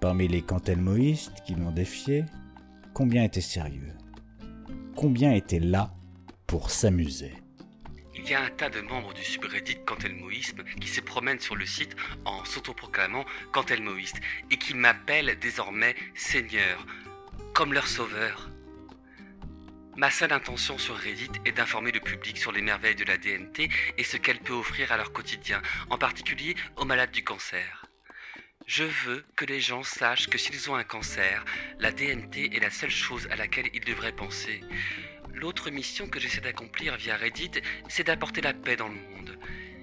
Parmi 0.00 0.28
les 0.28 0.42
cantelmoïstes 0.42 1.42
qui 1.46 1.54
l'ont 1.54 1.70
défié, 1.70 2.26
combien 2.92 3.24
étaient 3.24 3.40
sérieux? 3.40 3.94
Combien 4.96 5.32
étaient 5.32 5.60
là 5.60 5.94
pour 6.46 6.70
s'amuser? 6.70 7.32
Il 8.14 8.28
y 8.28 8.34
a 8.34 8.42
un 8.42 8.50
tas 8.50 8.68
de 8.68 8.82
membres 8.82 9.14
du 9.14 9.22
subreddit 9.22 9.78
Cantelmoïsme 9.86 10.62
qui 10.78 10.88
se 10.88 11.00
promènent 11.00 11.40
sur 11.40 11.56
le 11.56 11.64
site 11.64 11.96
en 12.26 12.44
s'autoproclamant 12.44 13.24
Cantelmoïste 13.50 14.20
et 14.50 14.58
qui 14.58 14.74
m'appellent 14.74 15.38
désormais 15.40 15.94
Seigneur, 16.14 16.84
comme 17.54 17.72
leur 17.72 17.86
sauveur. 17.86 18.50
Ma 19.98 20.12
seule 20.12 20.32
intention 20.32 20.78
sur 20.78 20.94
Reddit 20.94 21.40
est 21.44 21.50
d'informer 21.50 21.90
le 21.90 21.98
public 21.98 22.38
sur 22.38 22.52
les 22.52 22.62
merveilles 22.62 22.94
de 22.94 23.02
la 23.02 23.18
DMT 23.18 23.68
et 23.98 24.04
ce 24.04 24.16
qu'elle 24.16 24.38
peut 24.38 24.52
offrir 24.52 24.92
à 24.92 24.96
leur 24.96 25.12
quotidien, 25.12 25.60
en 25.90 25.98
particulier 25.98 26.54
aux 26.76 26.84
malades 26.84 27.10
du 27.10 27.24
cancer. 27.24 27.84
Je 28.64 28.84
veux 28.84 29.24
que 29.34 29.44
les 29.44 29.58
gens 29.58 29.82
sachent 29.82 30.28
que 30.28 30.38
s'ils 30.38 30.70
ont 30.70 30.76
un 30.76 30.84
cancer, 30.84 31.44
la 31.80 31.90
DMT 31.90 32.54
est 32.54 32.62
la 32.62 32.70
seule 32.70 32.92
chose 32.92 33.26
à 33.32 33.34
laquelle 33.34 33.70
ils 33.74 33.84
devraient 33.84 34.14
penser. 34.14 34.62
L'autre 35.34 35.68
mission 35.68 36.08
que 36.08 36.20
j'essaie 36.20 36.42
d'accomplir 36.42 36.96
via 36.96 37.16
Reddit, 37.16 37.60
c'est 37.88 38.06
d'apporter 38.06 38.40
la 38.40 38.54
paix 38.54 38.76
dans 38.76 38.86
le 38.86 38.94
monde. 38.94 39.36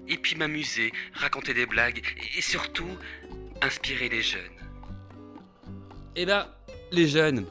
Et 0.07 0.15
puis 0.17 0.37
m'amuser, 0.37 0.93
raconter 1.11 1.53
des 1.53 1.65
blagues 1.65 2.01
et 2.37 2.41
surtout 2.41 2.97
inspirer 3.61 4.07
les 4.07 4.21
jeunes. 4.21 4.63
Eh 6.15 6.25
ben, 6.25 6.47
les 6.93 7.09
jeunes, 7.09 7.45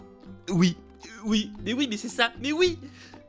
oui, 0.48 0.78
oui, 1.24 1.52
mais 1.64 1.72
oui, 1.72 1.86
mais 1.88 1.96
c'est 1.96 2.08
ça, 2.08 2.32
mais 2.42 2.52
oui. 2.52 2.78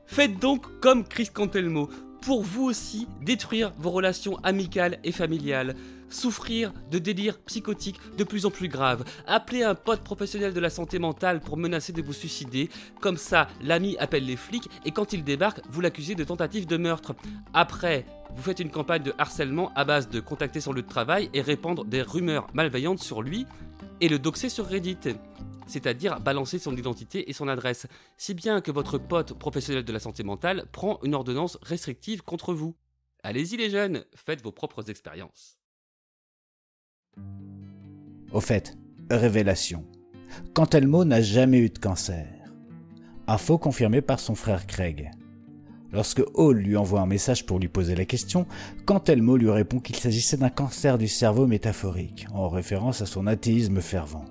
Faites 0.08 0.40
donc 0.40 0.80
comme 0.80 1.04
Chris 1.04 1.30
Cantelmo, 1.34 1.90
pour 2.22 2.44
vous 2.44 2.64
aussi 2.64 3.08
détruire 3.22 3.72
vos 3.78 3.92
relations 3.92 4.38
amicales 4.44 5.00
et 5.04 5.12
familiales, 5.12 5.76
souffrir 6.10 6.74
de 6.92 6.98
délires 6.98 7.40
psychotiques 7.40 8.00
de 8.18 8.24
plus 8.24 8.46
en 8.46 8.52
plus 8.52 8.68
graves, 8.68 9.04
appeler 9.28 9.64
un 9.64 9.76
pote 9.76 10.02
professionnel 10.02 10.54
de 10.54 10.60
la 10.60 10.70
santé 10.70 11.00
mentale 11.00 11.40
pour 11.40 11.58
menacer 11.58 11.94
de 11.94 12.02
vous 12.02 12.14
suicider, 12.14 12.70
comme 13.00 13.18
ça 13.18 13.48
l'ami 13.62 13.96
appelle 14.00 14.26
les 14.26 14.36
flics 14.36 14.70
et 14.86 14.92
quand 14.92 15.14
il 15.14 15.24
débarque, 15.24 15.62
vous 15.70 15.82
l'accusez 15.82 16.16
de 16.16 16.24
tentative 16.24 16.66
de 16.66 16.78
meurtre. 16.78 17.14
Après, 17.54 18.06
vous 18.34 18.42
faites 18.42 18.60
une 18.60 18.72
campagne 18.72 19.04
de 19.04 19.14
harcèlement 19.18 19.72
à 19.76 19.86
base 19.86 20.10
de 20.10 20.20
contacter 20.20 20.62
son 20.62 20.74
lieu 20.74 20.82
de 20.82 20.88
travail 20.88 21.30
et 21.34 21.42
répandre 21.42 21.86
des 21.86 22.02
rumeurs 22.02 22.48
malveillantes 22.54 23.00
sur 23.00 23.22
lui 23.22 23.46
et 24.02 24.10
le 24.10 24.20
doxer 24.20 24.50
sur 24.50 24.66
Reddit 24.66 24.98
c'est-à-dire 25.68 26.20
balancer 26.20 26.60
son 26.60 26.76
identité 26.76 27.30
et 27.30 27.34
son 27.34 27.48
adresse, 27.48 27.88
si 28.18 28.34
bien 28.34 28.62
que 28.62 28.72
votre 28.72 28.98
pote 28.98 29.34
professionnel 29.34 29.84
de 29.84 29.94
la 29.94 30.00
santé 30.00 30.24
mentale 30.24 30.66
prend 30.72 31.00
une 31.04 31.16
ordonnance 31.16 31.58
restrictive 31.62 32.22
contre 32.22 32.54
vous. 32.54 32.76
Allez-y 33.24 33.58
les 33.58 33.70
jeunes, 33.70 34.06
faites 34.16 34.42
vos 34.42 34.52
propres 34.52 34.90
expériences. 34.90 35.58
Au 38.32 38.42
fait, 38.42 38.78
révélation. 39.10 39.86
Cantelmo 40.54 41.06
n'a 41.06 41.22
jamais 41.22 41.60
eu 41.60 41.70
de 41.70 41.80
cancer. 41.80 42.28
Info 43.28 43.58
confirmée 43.58 44.02
par 44.02 44.20
son 44.20 44.36
frère 44.36 44.68
Craig. 44.68 45.12
Lorsque 45.92 46.22
Hall 46.34 46.58
lui 46.58 46.76
envoie 46.76 47.00
un 47.00 47.06
message 47.06 47.46
pour 47.46 47.58
lui 47.58 47.70
poser 47.70 47.96
la 47.96 48.06
question, 48.06 48.46
Cantelmo 48.86 49.38
lui 49.38 49.50
répond 49.50 49.80
qu'il 49.80 49.96
s'agissait 49.96 50.38
d'un 50.38 50.50
cancer 50.50 50.98
du 50.98 51.08
cerveau 51.08 51.48
métaphorique, 51.48 52.28
en 52.34 52.50
référence 52.50 53.02
à 53.02 53.06
son 53.06 53.28
athéisme 53.28 53.80
fervent. 53.80 54.26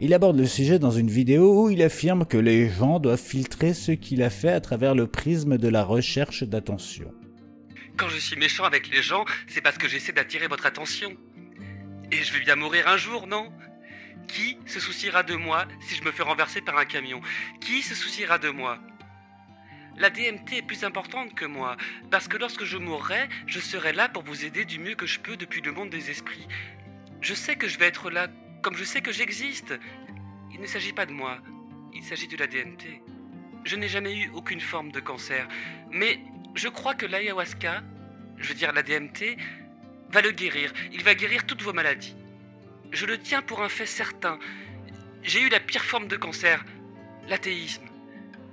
Il 0.00 0.14
aborde 0.14 0.38
le 0.38 0.46
sujet 0.46 0.78
dans 0.78 0.90
une 0.90 1.10
vidéo 1.10 1.64
où 1.64 1.70
il 1.70 1.82
affirme 1.82 2.26
que 2.26 2.36
les 2.36 2.68
gens 2.68 2.98
doivent 2.98 3.20
filtrer 3.20 3.74
ce 3.74 3.92
qu'il 3.92 4.22
a 4.22 4.30
fait 4.30 4.52
à 4.52 4.60
travers 4.60 4.94
le 4.94 5.06
prisme 5.06 5.58
de 5.58 5.68
la 5.68 5.84
recherche 5.84 6.42
d'attention. 6.42 7.12
Quand 7.96 8.08
je 8.08 8.18
suis 8.18 8.36
méchant 8.36 8.64
avec 8.64 8.90
les 8.90 9.02
gens, 9.02 9.24
c'est 9.48 9.60
parce 9.60 9.78
que 9.78 9.88
j'essaie 9.88 10.12
d'attirer 10.12 10.46
votre 10.46 10.66
attention. 10.66 11.16
Et 12.12 12.22
je 12.22 12.32
vais 12.32 12.40
bien 12.40 12.56
mourir 12.56 12.88
un 12.88 12.96
jour, 12.96 13.26
non? 13.26 13.50
Qui 14.28 14.56
se 14.66 14.78
souciera 14.78 15.22
de 15.22 15.34
moi 15.34 15.66
si 15.80 15.96
je 15.96 16.04
me 16.04 16.12
fais 16.12 16.22
renverser 16.22 16.60
par 16.60 16.78
un 16.78 16.84
camion? 16.84 17.20
Qui 17.60 17.82
se 17.82 17.94
souciera 17.94 18.38
de 18.38 18.50
moi? 18.50 18.78
La 19.98 20.10
DMT 20.10 20.58
est 20.58 20.62
plus 20.62 20.84
importante 20.84 21.34
que 21.34 21.44
moi, 21.44 21.76
parce 22.08 22.28
que 22.28 22.36
lorsque 22.36 22.64
je 22.64 22.76
mourrai, 22.76 23.28
je 23.46 23.58
serai 23.58 23.92
là 23.92 24.08
pour 24.08 24.22
vous 24.22 24.44
aider 24.44 24.64
du 24.64 24.78
mieux 24.78 24.94
que 24.94 25.06
je 25.06 25.18
peux 25.18 25.36
depuis 25.36 25.60
le 25.60 25.72
monde 25.72 25.90
des 25.90 26.08
esprits. 26.10 26.46
Je 27.20 27.34
sais 27.34 27.56
que 27.56 27.66
je 27.66 27.80
vais 27.80 27.86
être 27.86 28.10
là, 28.10 28.28
comme 28.68 28.76
je 28.76 28.84
sais 28.84 29.00
que 29.00 29.12
j'existe. 29.12 29.72
Il 30.52 30.60
ne 30.60 30.66
s'agit 30.66 30.92
pas 30.92 31.06
de 31.06 31.12
moi, 31.12 31.38
il 31.94 32.04
s'agit 32.04 32.28
de 32.28 32.36
la 32.36 32.46
DMT. 32.46 33.00
Je 33.64 33.76
n'ai 33.76 33.88
jamais 33.88 34.14
eu 34.14 34.30
aucune 34.34 34.60
forme 34.60 34.92
de 34.92 35.00
cancer, 35.00 35.48
mais 35.90 36.20
je 36.54 36.68
crois 36.68 36.94
que 36.94 37.06
l'ayahuasca, 37.06 37.82
je 38.36 38.46
veux 38.46 38.54
dire 38.54 38.74
la 38.74 38.82
DMT, 38.82 39.38
va 40.10 40.20
le 40.20 40.32
guérir. 40.32 40.70
Il 40.92 41.02
va 41.02 41.14
guérir 41.14 41.46
toutes 41.46 41.62
vos 41.62 41.72
maladies. 41.72 42.14
Je 42.92 43.06
le 43.06 43.16
tiens 43.18 43.40
pour 43.40 43.62
un 43.62 43.70
fait 43.70 43.86
certain. 43.86 44.38
J'ai 45.22 45.40
eu 45.40 45.48
la 45.48 45.60
pire 45.60 45.86
forme 45.86 46.06
de 46.06 46.16
cancer, 46.16 46.62
l'athéisme, 47.26 47.86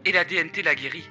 et 0.05 0.13
la 0.13 0.24
DMT 0.24 0.63
l'a 0.63 0.75
guéri. 0.75 1.03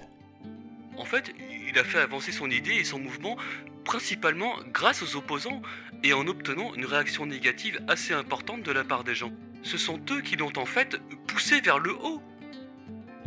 En 0.96 1.04
fait, 1.04 1.34
il 1.68 1.76
a 1.76 1.82
fait 1.82 1.98
avancer 1.98 2.30
son 2.30 2.50
idée 2.50 2.74
et 2.74 2.84
son 2.84 3.00
mouvement 3.00 3.36
principalement 3.84 4.52
grâce 4.72 5.02
aux 5.02 5.16
opposants 5.16 5.60
et 6.04 6.12
en 6.12 6.28
obtenant 6.28 6.72
une 6.76 6.86
réaction 6.86 7.26
négative 7.26 7.80
assez 7.88 8.14
importante 8.14 8.62
de 8.62 8.70
la 8.70 8.84
part 8.84 9.02
des 9.02 9.16
gens. 9.16 9.32
Ce 9.64 9.76
sont 9.76 9.98
eux 10.12 10.20
qui 10.20 10.36
l'ont 10.36 10.56
en 10.56 10.66
fait 10.66 11.00
poussé 11.26 11.60
vers 11.60 11.80
le 11.80 11.94
haut. 11.94 12.22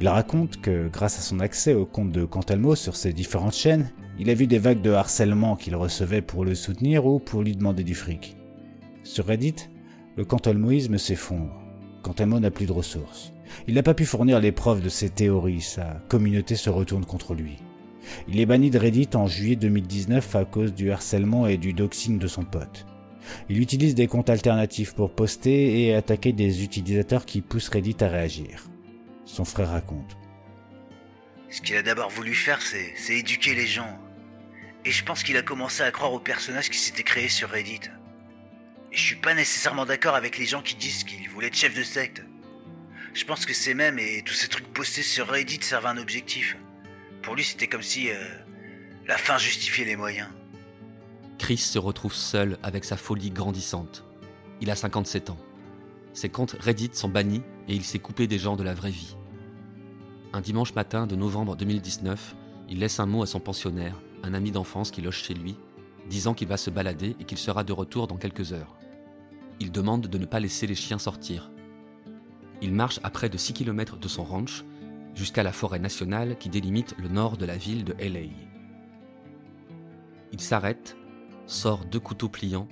Il 0.02 0.08
raconte 0.08 0.62
que 0.62 0.88
grâce 0.88 1.20
à 1.20 1.22
son 1.22 1.42
accès 1.42 1.74
au 1.74 1.86
compte 1.86 2.14
de 2.14 2.24
Cantelmo 2.24 2.74
sur 2.74 2.96
ses 2.96 3.12
différentes 3.12 3.54
chaînes, 3.54 3.92
il 4.18 4.30
a 4.30 4.34
vu 4.34 4.48
des 4.48 4.58
vagues 4.58 4.82
de 4.82 4.92
harcèlement 4.92 5.58
qu'il 5.58 5.76
recevait 5.76 6.22
pour 6.22 6.46
le 6.46 6.56
soutenir 6.56 7.06
ou 7.06 7.20
pour 7.20 7.44
lui 7.44 7.54
demander 7.54 7.84
du 7.84 7.96
fric. 7.96 8.38
Sur 9.04 9.26
Reddit, 9.26 9.56
le 10.16 10.24
cantelmoïsme 10.24 10.98
s'effondre. 10.98 11.52
Cantelmo 12.02 12.40
n'a 12.40 12.50
plus 12.50 12.66
de 12.66 12.72
ressources. 12.72 13.34
Il 13.68 13.74
n'a 13.74 13.84
pas 13.84 13.94
pu 13.94 14.06
fournir 14.06 14.40
les 14.40 14.54
preuves 14.54 14.82
de 14.82 14.88
ses 14.88 15.10
théories, 15.10 15.60
sa 15.60 16.02
communauté 16.08 16.56
se 16.56 16.70
retourne 16.70 17.04
contre 17.04 17.34
lui. 17.34 17.58
Il 18.30 18.40
est 18.40 18.46
banni 18.46 18.70
de 18.70 18.80
Reddit 18.80 19.10
en 19.16 19.28
juillet 19.28 19.58
2019 19.58 20.34
à 20.38 20.46
cause 20.46 20.74
du 20.74 20.92
harcèlement 20.92 21.46
et 21.46 21.58
du 21.58 21.74
doxing 21.74 22.20
de 22.20 22.28
son 22.28 22.46
pote. 22.46 22.86
Il 23.50 23.60
utilise 23.62 23.96
des 23.96 24.08
comptes 24.08 24.30
alternatifs 24.30 24.94
pour 24.94 25.12
poster 25.12 25.84
et 25.84 25.94
attaquer 25.94 26.32
des 26.32 26.64
utilisateurs 26.64 27.26
qui 27.26 27.42
poussent 27.42 27.68
Reddit 27.68 27.98
à 28.00 28.08
réagir 28.08 28.69
son 29.30 29.46
frère 29.46 29.70
raconte. 29.70 30.18
Ce 31.50 31.62
qu'il 31.62 31.76
a 31.76 31.82
d'abord 31.82 32.10
voulu 32.10 32.34
faire, 32.34 32.62
c'est, 32.62 32.94
éduquer 33.10 33.56
les 33.56 33.68
gens. 33.68 34.00
Et 34.86 34.92
je 34.92 35.04
pense 35.04 35.24
qu'il 35.24 35.38
a 35.38 35.42
commencé 35.42 35.84
à 35.84 35.92
croire 35.92 36.14
au 36.14 36.20
personnage 36.20 36.70
qui 36.70 36.78
s'était 36.78 37.04
créé 37.04 37.30
sur 37.30 37.50
Reddit. 37.50 37.82
Et 38.92 38.98
je 38.98 39.02
suis 39.02 39.16
pas 39.16 39.34
nécessairement 39.34 39.86
d'accord 39.86 40.16
avec 40.16 40.38
les 40.38 40.46
gens 40.46 40.62
qui 40.62 40.76
disent 40.76 41.04
qu'il 41.04 41.30
voulait 41.30 41.48
être 41.48 41.56
chef 41.56 41.76
de 41.76 41.84
secte. 41.84 42.24
Je 43.14 43.26
pense 43.26 43.46
que 43.46 43.54
ces 43.54 43.74
mêmes 43.74 44.00
et 44.00 44.24
tous 44.26 44.34
ces 44.34 44.48
trucs 44.48 44.72
postés 44.74 45.04
sur 45.04 45.28
Reddit 45.28 45.62
servent 45.62 45.88
un 45.88 45.98
objectif. 45.98 46.58
Pour 47.22 47.36
lui, 47.36 47.44
c'était 47.44 47.68
comme 47.68 47.82
si 47.82 48.10
euh, 48.10 48.16
la 49.08 49.18
fin 49.18 49.38
justifiait 49.38 49.86
les 49.86 49.96
moyens. 49.96 50.30
Chris 51.38 51.58
se 51.58 51.80
retrouve 51.80 52.14
seul 52.14 52.58
avec 52.64 52.84
sa 52.84 52.98
folie 52.98 53.32
grandissante. 53.32 54.06
Il 54.62 54.72
a 54.72 54.76
57 54.76 55.30
ans. 55.30 55.40
Ses 56.14 56.30
comptes 56.30 56.56
Reddit 56.60 56.92
sont 56.94 57.10
bannis 57.10 57.44
et 57.68 57.76
il 57.76 57.84
s'est 57.84 58.00
coupé 58.00 58.28
des 58.28 58.40
gens 58.40 58.56
de 58.56 58.64
la 58.64 58.74
vraie 58.74 58.92
vie. 58.92 59.16
Un 60.32 60.42
dimanche 60.42 60.76
matin 60.76 61.08
de 61.08 61.16
novembre 61.16 61.56
2019, 61.56 62.36
il 62.70 62.78
laisse 62.78 63.00
un 63.00 63.08
mot 63.08 63.24
à 63.24 63.26
son 63.26 63.40
pensionnaire, 63.40 64.00
un 64.22 64.36
ami 64.36 64.52
d'enfance 64.52 64.92
qui 64.92 65.02
loge 65.02 65.24
chez 65.24 65.34
lui, 65.34 65.58
disant 66.08 66.36
qu'il 66.36 66.48
va 66.48 66.58
se 66.58 66.70
balader 66.70 67.16
et 67.20 67.24
qu'il 67.24 67.40
sera 67.40 67.64
de 67.64 67.74
retour 67.74 68.06
dans 68.06 68.18
quelques 68.18 68.54
heures. 68.54 68.78
Il 69.60 69.72
demande 69.72 70.06
de 70.06 70.18
ne 70.20 70.28
pas 70.28 70.40
laisser 70.40 70.68
les 70.68 70.76
chiens 70.76 71.00
sortir. 71.00 71.50
Il 72.62 72.74
marche 72.74 73.00
à 73.02 73.10
près 73.10 73.30
de 73.30 73.38
6 73.38 73.54
km 73.54 73.98
de 73.98 74.08
son 74.08 74.24
ranch 74.24 74.66
jusqu'à 75.16 75.42
la 75.42 75.52
forêt 75.52 75.80
nationale 75.80 76.38
qui 76.38 76.50
délimite 76.50 76.96
le 77.00 77.10
nord 77.10 77.36
de 77.36 77.48
la 77.48 77.58
ville 77.58 77.84
de 77.84 77.94
LA. 77.94 78.30
Il 80.32 80.42
s'arrête, 80.42 80.96
sort 81.48 81.86
deux 81.86 82.00
couteaux 82.00 82.30
pliants, 82.30 82.68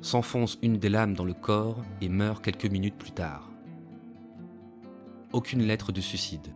s'enfonce 0.00 0.58
une 0.62 0.78
des 0.78 0.88
lames 0.88 1.12
dans 1.12 1.26
le 1.26 1.34
corps 1.34 1.82
et 2.00 2.08
meurt 2.08 2.42
quelques 2.42 2.70
minutes 2.70 2.96
plus 2.96 3.12
tard. 3.12 3.50
Aucune 5.32 5.60
lettre 5.60 5.92
de 5.92 6.00
suicide 6.00 6.48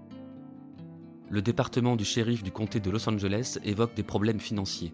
le 1.32 1.40
département 1.40 1.96
du 1.96 2.04
shérif 2.04 2.42
du 2.42 2.52
comté 2.52 2.78
de 2.78 2.90
Los 2.90 3.08
Angeles 3.08 3.58
évoque 3.64 3.94
des 3.94 4.02
problèmes 4.02 4.38
financiers. 4.38 4.92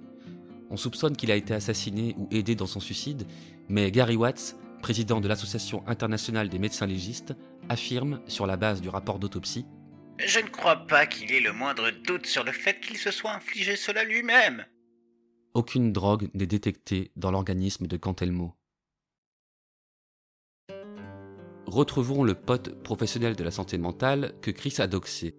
On 0.70 0.76
soupçonne 0.76 1.16
qu'il 1.16 1.32
a 1.32 1.36
été 1.36 1.52
assassiné 1.52 2.14
ou 2.16 2.28
aidé 2.30 2.54
dans 2.54 2.66
son 2.66 2.78
suicide, 2.78 3.26
mais 3.68 3.90
Gary 3.90 4.14
Watts, 4.14 4.54
président 4.80 5.20
de 5.20 5.26
l'Association 5.26 5.82
internationale 5.88 6.48
des 6.48 6.60
médecins 6.60 6.86
légistes, 6.86 7.34
affirme, 7.68 8.20
sur 8.28 8.46
la 8.46 8.56
base 8.56 8.80
du 8.80 8.88
rapport 8.88 9.18
d'autopsie, 9.18 9.66
Je 10.24 10.38
ne 10.38 10.48
crois 10.48 10.86
pas 10.86 11.06
qu'il 11.06 11.32
ait 11.32 11.40
le 11.40 11.52
moindre 11.52 11.90
doute 12.06 12.26
sur 12.26 12.44
le 12.44 12.52
fait 12.52 12.78
qu'il 12.80 12.98
se 12.98 13.10
soit 13.10 13.34
infligé 13.34 13.74
cela 13.74 14.04
lui-même. 14.04 14.64
Aucune 15.54 15.92
drogue 15.92 16.30
n'est 16.34 16.46
détectée 16.46 17.10
dans 17.16 17.32
l'organisme 17.32 17.88
de 17.88 17.96
Cantelmo. 17.96 18.54
Retrouvons 21.66 22.22
le 22.22 22.34
pote 22.34 22.80
professionnel 22.84 23.34
de 23.34 23.42
la 23.42 23.50
santé 23.50 23.76
mentale 23.76 24.34
que 24.40 24.52
Chris 24.52 24.76
a 24.78 24.86
doxé. 24.86 25.34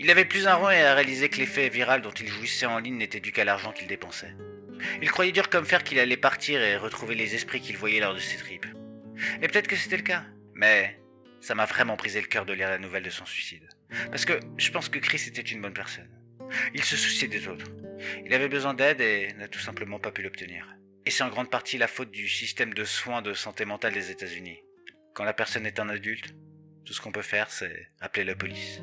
Il 0.00 0.10
avait 0.10 0.24
plus 0.24 0.46
un 0.46 0.54
rond 0.54 0.70
et 0.70 0.80
a 0.80 0.94
réalisé 0.94 1.28
que 1.28 1.38
l'effet 1.38 1.68
viral 1.68 2.02
dont 2.02 2.12
il 2.12 2.28
jouissait 2.28 2.66
en 2.66 2.78
ligne 2.78 2.98
n'était 2.98 3.20
dû 3.20 3.32
qu'à 3.32 3.44
l'argent 3.44 3.72
qu'il 3.72 3.88
dépensait. 3.88 4.34
Il 5.02 5.10
croyait 5.10 5.32
dur 5.32 5.50
comme 5.50 5.64
fer 5.64 5.82
qu'il 5.82 5.98
allait 5.98 6.16
partir 6.16 6.62
et 6.62 6.76
retrouver 6.76 7.16
les 7.16 7.34
esprits 7.34 7.60
qu'il 7.60 7.76
voyait 7.76 7.98
lors 7.98 8.14
de 8.14 8.20
ses 8.20 8.36
tripes. 8.36 8.66
Et 9.42 9.48
peut-être 9.48 9.66
que 9.66 9.74
c'était 9.74 9.96
le 9.96 10.04
cas, 10.04 10.24
mais 10.54 11.00
ça 11.40 11.56
m'a 11.56 11.64
vraiment 11.64 11.96
brisé 11.96 12.20
le 12.20 12.28
cœur 12.28 12.46
de 12.46 12.52
lire 12.52 12.68
la 12.68 12.78
nouvelle 12.78 13.02
de 13.02 13.10
son 13.10 13.26
suicide. 13.26 13.68
Parce 14.10 14.24
que 14.24 14.38
je 14.56 14.70
pense 14.70 14.88
que 14.88 15.00
Chris 15.00 15.24
était 15.26 15.42
une 15.42 15.60
bonne 15.60 15.74
personne. 15.74 16.08
Il 16.74 16.84
se 16.84 16.96
souciait 16.96 17.28
des 17.28 17.48
autres. 17.48 17.66
Il 18.24 18.32
avait 18.32 18.48
besoin 18.48 18.74
d'aide 18.74 19.00
et 19.00 19.32
n'a 19.34 19.48
tout 19.48 19.58
simplement 19.58 19.98
pas 19.98 20.12
pu 20.12 20.22
l'obtenir. 20.22 20.66
Et 21.06 21.10
c'est 21.10 21.24
en 21.24 21.28
grande 21.28 21.50
partie 21.50 21.78
la 21.78 21.88
faute 21.88 22.10
du 22.10 22.28
système 22.28 22.72
de 22.72 22.84
soins 22.84 23.22
de 23.22 23.34
santé 23.34 23.64
mentale 23.64 23.94
des 23.94 24.10
États-Unis. 24.10 24.60
Quand 25.14 25.24
la 25.24 25.32
personne 25.32 25.66
est 25.66 25.80
un 25.80 25.88
adulte, 25.88 26.34
tout 26.84 26.92
ce 26.92 27.00
qu'on 27.00 27.12
peut 27.12 27.22
faire, 27.22 27.50
c'est 27.50 27.88
appeler 28.00 28.24
la 28.24 28.34
police. 28.34 28.80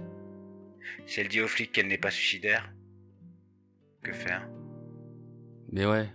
Si 1.07 1.19
elle 1.19 1.27
dit 1.27 1.41
aux 1.41 1.47
flics 1.47 1.71
qu'elle 1.71 1.87
n'est 1.87 1.97
pas 1.97 2.11
suicidaire, 2.11 2.73
que 4.03 4.13
faire? 4.13 4.47
Mais 5.71 5.85
ouais. 5.85 6.07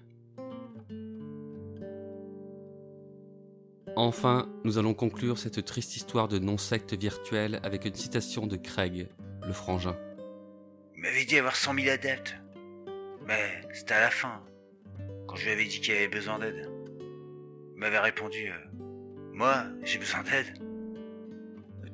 Enfin, 3.96 4.48
nous 4.64 4.78
allons 4.78 4.94
conclure 4.94 5.38
cette 5.38 5.64
triste 5.64 5.96
histoire 5.96 6.28
de 6.28 6.38
non-secte 6.38 6.94
virtuelle 6.94 7.60
avec 7.62 7.84
une 7.84 7.94
citation 7.94 8.46
de 8.46 8.56
Craig, 8.56 9.08
le 9.46 9.52
frangin. 9.52 9.96
Il 10.96 11.02
m'avait 11.02 11.24
dit 11.24 11.38
avoir 11.38 11.56
100 11.56 11.74
000 11.74 11.88
adeptes. 11.88 12.36
Mais 13.26 13.60
c'était 13.72 13.94
à 13.94 14.00
la 14.00 14.10
fin, 14.10 14.42
quand 15.26 15.36
je 15.36 15.44
lui 15.44 15.52
avais 15.52 15.64
dit 15.64 15.80
qu'il 15.80 15.94
avait 15.94 16.08
besoin 16.08 16.38
d'aide. 16.38 16.70
Il 17.74 17.78
m'avait 17.80 17.98
répondu 17.98 18.50
euh, 18.50 18.80
Moi, 19.32 19.64
j'ai 19.82 19.98
besoin 19.98 20.22
d'aide. 20.22 20.58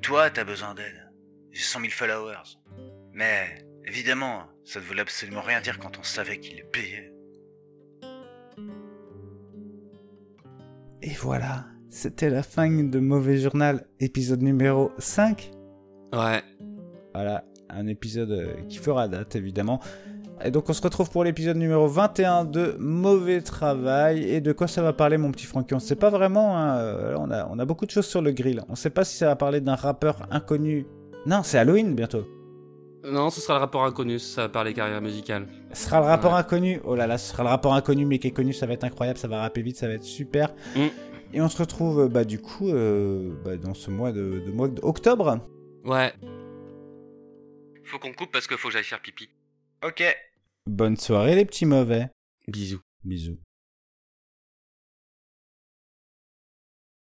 Toi, 0.03 0.31
t'as 0.31 0.45
besoin 0.45 0.75
d'aide. 0.75 1.11
J'ai 1.53 1.63
100 1.63 1.81
000 1.81 1.91
followers. 1.93 2.59
Mais, 3.17 3.47
évidemment, 3.87 4.43
ça 4.63 4.79
ne 4.79 4.85
voulait 4.85 5.01
absolument 5.01 5.41
rien 5.41 5.63
dire 5.63 5.79
quand 5.79 5.99
on 5.99 6.03
savait 6.03 6.39
qu'il 6.39 6.63
payait. 6.67 7.15
Et 11.01 11.15
voilà, 11.19 11.65
c'était 11.89 12.29
la 12.29 12.43
fin 12.43 12.69
de 12.69 12.99
Mauvais 12.99 13.39
Journal, 13.39 13.87
épisode 14.01 14.43
numéro 14.43 14.93
5. 14.99 15.51
Ouais. 16.13 16.43
Voilà, 17.15 17.45
un 17.71 17.87
épisode 17.87 18.33
euh, 18.33 18.53
qui 18.69 18.77
fera 18.77 19.09
date, 19.09 19.35
évidemment. 19.35 19.81
Et 20.45 20.51
donc 20.51 20.69
on 20.69 20.75
se 20.75 20.83
retrouve 20.83 21.11
pour 21.11 21.25
l'épisode 21.25 21.57
numéro 21.57 21.89
21 21.89 22.45
de 22.45 22.77
Mauvais 22.79 23.41
Travail. 23.41 24.25
Et 24.25 24.43
de 24.43 24.53
quoi 24.53 24.69
ça 24.69 24.83
va 24.83 24.93
parler 24.93 25.17
mon 25.17 25.33
petit 25.33 25.47
Francky? 25.47 25.73
On 25.73 25.79
ne 25.79 25.81
sait 25.81 25.97
pas 25.97 26.11
vraiment. 26.11 26.59
Hein. 26.59 26.77
Euh, 26.77 27.17
on, 27.19 27.31
a, 27.31 27.49
on 27.51 27.59
a 27.59 27.65
beaucoup 27.65 27.87
de 27.87 27.91
choses 27.91 28.07
sur 28.07 28.21
le 28.21 28.33
grill. 28.33 28.61
On 28.69 28.73
ne 28.73 28.77
sait 28.77 28.91
pas 28.91 29.05
si 29.05 29.17
ça 29.17 29.29
va 29.29 29.37
parler 29.37 29.63
d'un 29.63 29.75
rappeur 29.75 30.29
inconnu. 30.31 30.87
Non, 31.25 31.43
c'est 31.43 31.57
Halloween 31.57 31.95
bientôt. 31.95 32.27
Non, 33.09 33.31
ce 33.31 33.41
sera 33.41 33.55
le 33.55 33.61
rapport 33.61 33.85
inconnu, 33.85 34.19
ça 34.19 34.43
va 34.43 34.49
parler 34.49 34.75
carrière 34.75 35.01
musicale. 35.01 35.47
Ce 35.73 35.85
sera 35.85 36.01
le 36.01 36.07
rapport 36.07 36.35
inconnu. 36.35 36.81
Oh 36.85 36.97
là 36.97 37.07
là, 37.07 37.19
ce 37.19 37.31
sera 37.31 37.45
le 37.45 37.49
rapport 37.49 37.75
inconnu, 37.75 38.05
mais 38.05 38.19
qui 38.19 38.27
est 38.27 38.33
connu, 38.33 38.53
ça 38.53 38.67
va 38.67 38.73
être 38.73 38.83
incroyable, 38.83 39.19
ça 39.19 39.29
va 39.29 39.41
rapper 39.41 39.63
vite, 39.63 39.77
ça 39.77 39.87
va 39.87 39.95
être 39.95 40.03
super. 40.03 40.53
Mm. 40.75 40.87
Et 41.33 41.41
on 41.41 41.49
se 41.49 41.59
retrouve, 41.59 42.09
bah, 42.09 42.25
du 42.25 42.41
coup, 42.41 42.69
euh, 42.69 43.33
bah, 43.45 43.57
dans 43.57 43.75
ce 43.75 43.91
mois 43.91 44.11
de, 44.11 44.43
de 44.45 44.51
mois 44.51 44.69
d'octobre. 44.69 45.41
Ouais. 45.85 46.13
Faut 47.85 47.99
qu'on 48.01 48.13
coupe 48.13 48.33
parce 48.33 48.49
qu'il 48.49 48.57
faut 48.57 48.69
que 48.69 48.75
j'aille 48.75 48.83
faire 48.83 49.01
pipi. 49.01 49.29
Ok. 49.85 50.03
Bonne 50.67 50.97
soirée, 50.97 51.37
les 51.37 51.45
petits 51.45 51.67
mauvais. 51.67 52.09
Bisous. 52.49 52.81
Bisous. 53.05 53.39